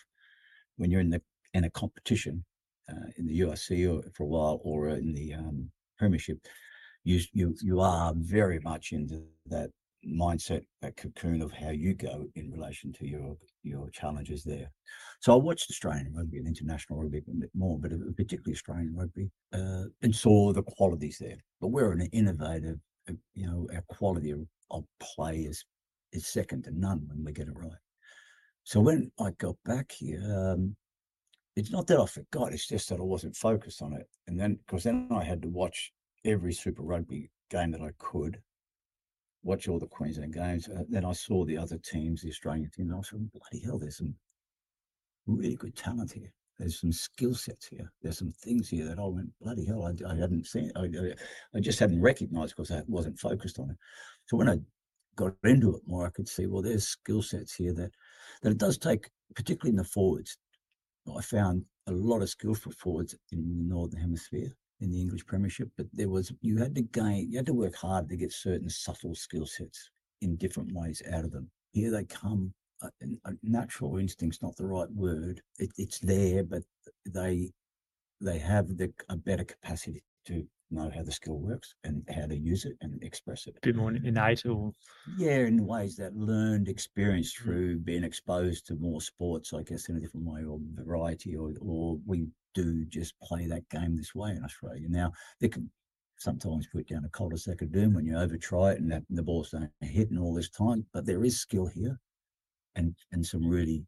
[0.78, 1.22] when you're in the
[1.54, 2.44] in a competition
[2.90, 6.40] uh, in the URC or for a while or in the um, Premiership,
[7.04, 9.70] you you you are very much into that
[10.06, 14.72] mindset, that cocoon of how you go in relation to your your challenges there.
[15.22, 19.32] So I watched Australian rugby and international rugby a bit more, but particularly Australian rugby,
[19.54, 21.38] uh, and saw the qualities there.
[21.62, 22.78] But we're an innovative,
[23.10, 24.46] uh, you know, our quality of,
[25.00, 25.64] play is
[26.14, 27.72] is second to none when we get it right.
[28.64, 30.76] So when I got back here, um,
[31.56, 34.08] it's not that I forgot, it's just that I wasn't focused on it.
[34.28, 35.92] And then, because then I had to watch
[36.26, 38.40] every Super Rugby game that I could,
[39.44, 40.68] watch all the Queensland games.
[40.68, 43.78] Uh, then I saw the other teams, the Australian team, and I said, bloody hell,
[43.78, 44.16] there's some
[45.28, 46.32] really good talent here.
[46.58, 47.92] There's some skill sets here.
[48.02, 50.72] There's some things here that I went, bloody hell, I, I hadn't seen.
[50.76, 50.88] I,
[51.56, 53.78] I, just hadn't recognized because I wasn't focused on it.
[54.28, 54.60] So when I
[55.16, 57.92] got into it more, I could see, well, there's skill sets here that
[58.42, 60.38] that it does take, particularly in the forwards.
[61.16, 64.52] I found a lot of skillful forwards in the Northern Hemisphere
[64.84, 67.76] in the English Premiership, but there was you had to gain, you had to work
[67.76, 69.90] hard to get certain subtle skill sets
[70.22, 71.50] in different ways out of them.
[71.72, 72.54] Here they come.
[72.82, 72.90] Uh,
[73.44, 75.42] natural instinct's not the right word.
[75.58, 76.64] It, it's there, but
[77.06, 77.52] they
[78.20, 82.36] they have the, a better capacity to know how the skill works and how to
[82.36, 83.56] use it and express it.
[83.58, 84.72] A bit more innate or
[85.18, 87.38] yeah, in ways that learned experience mm.
[87.38, 91.52] through being exposed to more sports, I guess, in a different way or variety, or
[91.62, 94.88] or we do just play that game this way in Australia.
[94.90, 95.70] Now they can
[96.18, 99.24] sometimes put down a cul-de-sac of doom when you over try it and that, the
[99.24, 102.00] ball's don't hit and all this time, but there is skill here
[102.76, 103.86] and and some really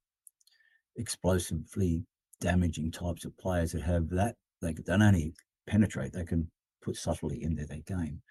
[0.98, 2.04] explosively
[2.40, 5.34] damaging types of players that have that they don't only
[5.68, 6.50] penetrate, they can
[6.82, 8.22] put subtlety into their game.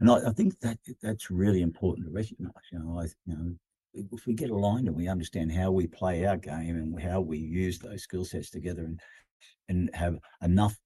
[0.00, 2.52] And I, I, think that that's really important to recognize.
[2.72, 3.54] You know, I, you know,
[3.92, 7.38] if we get aligned and we understand how we play our game and how we
[7.38, 9.00] use those skill sets together and
[9.68, 10.76] and have enough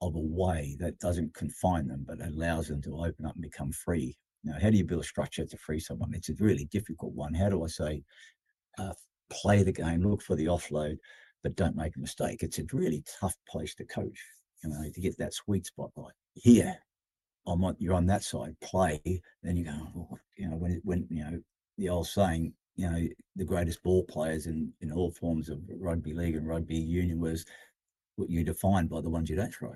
[0.00, 3.72] of a way that doesn't confine them but allows them to open up and become
[3.72, 4.16] free.
[4.42, 6.12] Now, how do you build a structure to free someone?
[6.12, 7.32] It's a really difficult one.
[7.32, 8.02] How do I say,
[8.78, 8.92] uh,
[9.30, 10.98] play the game, look for the offload,
[11.42, 12.42] but don't make a mistake?
[12.42, 14.18] It's a really tough place to coach,
[14.62, 16.12] you know, to get that sweet spot right.
[16.34, 16.76] Here,
[17.46, 19.00] I'm on, you're on that side, play,
[19.42, 21.40] then you go, oh, you know, when, when, you know,
[21.78, 26.12] the old saying, you know, the greatest ball players in, in all forms of rugby
[26.12, 27.46] league and rugby union was
[28.16, 29.74] what you define by the ones you don't try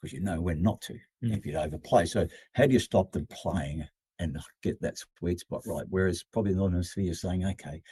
[0.00, 1.36] because you know when not to mm.
[1.36, 2.06] if you overplay.
[2.06, 3.86] So how do you stop them playing
[4.18, 5.86] and get that sweet spot right?
[5.88, 7.82] Whereas probably the Northern Hemisphere is saying, okay,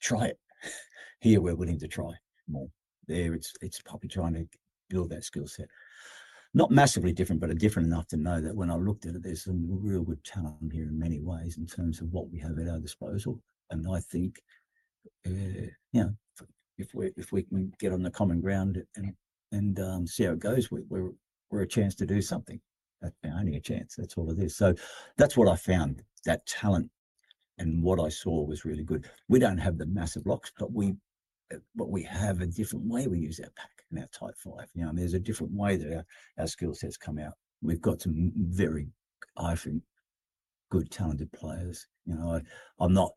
[0.00, 0.38] try it.
[1.20, 2.12] Here we're willing to try
[2.48, 2.68] more.
[3.06, 4.46] There it's it's probably trying to
[4.88, 5.68] build that skill set.
[6.56, 9.22] Not massively different, but a different enough to know that when I looked at it,
[9.24, 12.58] there's some real good talent here in many ways in terms of what we have
[12.58, 13.40] at our disposal.
[13.70, 14.40] And I think,
[15.26, 16.14] uh, you know,
[16.78, 19.12] if we if we can get on the common ground and
[19.52, 21.10] and um, see how it goes, we, we're
[21.50, 22.60] we're a chance to do something.
[23.00, 23.94] That's only a chance.
[23.96, 24.56] That's all it is.
[24.56, 24.74] So
[25.16, 26.02] that's what I found.
[26.24, 26.90] That talent
[27.58, 29.06] and what I saw was really good.
[29.28, 30.94] We don't have the massive locks, but we
[31.76, 34.68] but we have a different way we use our pack and our type five.
[34.74, 36.04] You know, there's a different way that our,
[36.38, 37.34] our skill sets come out.
[37.62, 38.88] We've got some very,
[39.36, 39.82] I think,
[40.70, 41.86] good talented players.
[42.06, 42.40] You know, I,
[42.82, 43.12] I'm not,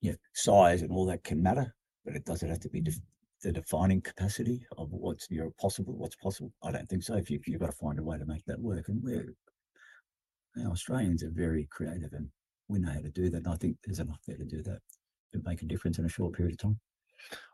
[0.00, 1.74] you know, size and all that can matter,
[2.04, 3.00] but it doesn't have to be def-
[3.42, 5.28] the defining capacity of what's
[5.60, 5.94] possible.
[5.96, 6.52] What's possible?
[6.62, 7.14] I don't think so.
[7.16, 9.34] If you you've got to find a way to make that work, and we're
[10.56, 12.28] you know, Australians are very creative and
[12.68, 13.38] we know how to do that.
[13.38, 14.78] And I think there's enough there to do that
[15.32, 16.80] to make a difference in a short period of time.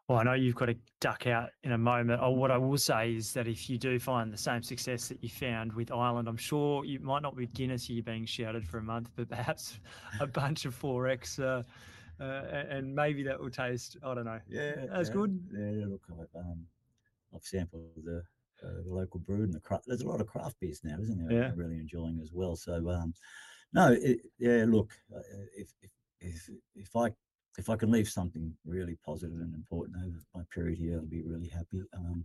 [0.08, 2.20] Well, I know you've got to duck out in a moment.
[2.22, 5.22] Oh, what I will say is that if you do find the same success that
[5.22, 8.78] you found with Ireland, I'm sure you might not be Guinness you being shouted for
[8.78, 9.80] a month, but perhaps
[10.20, 11.42] a bunch of 4X.
[11.42, 11.62] Uh,
[12.20, 13.96] uh, and maybe that will taste.
[14.02, 14.40] I don't know.
[14.48, 15.40] Yeah, that's yeah, good.
[15.52, 16.66] Yeah, look, I've, um,
[17.34, 18.22] I've sampled the,
[18.64, 19.84] uh, the local brew and the craft.
[19.86, 21.38] There's a lot of craft beers now, isn't there?
[21.38, 22.56] Yeah, I'm really enjoying as well.
[22.56, 23.14] So, um,
[23.72, 25.20] no, it, yeah, look, uh,
[25.56, 25.90] if, if
[26.20, 27.10] if if I
[27.58, 31.22] if I can leave something really positive and important over my period here, I'll be
[31.22, 31.82] really happy.
[31.94, 32.24] Um,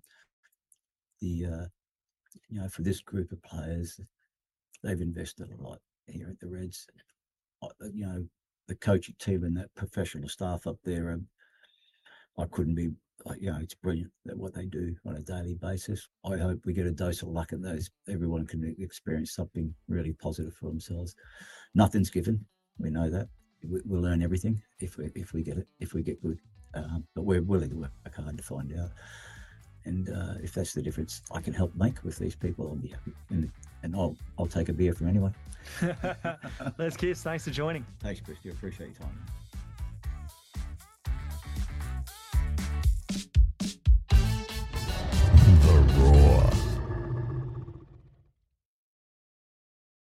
[1.22, 1.66] the uh,
[2.50, 4.00] you know for this group of players,
[4.84, 6.88] they've invested a lot here at the Reds.
[7.62, 8.26] Uh, you know,
[8.68, 11.12] the coaching team and that professional staff up there.
[11.12, 11.28] Um,
[12.38, 12.90] I couldn't be,
[13.40, 16.08] you know, it's brilliant that what they do on a daily basis.
[16.26, 20.14] I hope we get a dose of luck and those everyone can experience something really
[20.14, 21.16] positive for themselves.
[21.76, 22.46] Nothing's given,
[22.78, 23.28] we know that.
[23.64, 26.40] We, will learn everything if we if we get it if we get good,
[26.74, 28.90] um, but we're willing to work hard to find out.
[29.86, 32.90] And uh, if that's the difference I can help make with these people, I'll be
[32.90, 33.14] happy.
[33.30, 33.50] And,
[33.84, 35.34] and I'll I'll take a beer from anyone.
[36.78, 37.86] Les Kiss, thanks for joining.
[38.00, 38.38] Thanks, Chris.
[38.44, 39.20] You appreciate your time.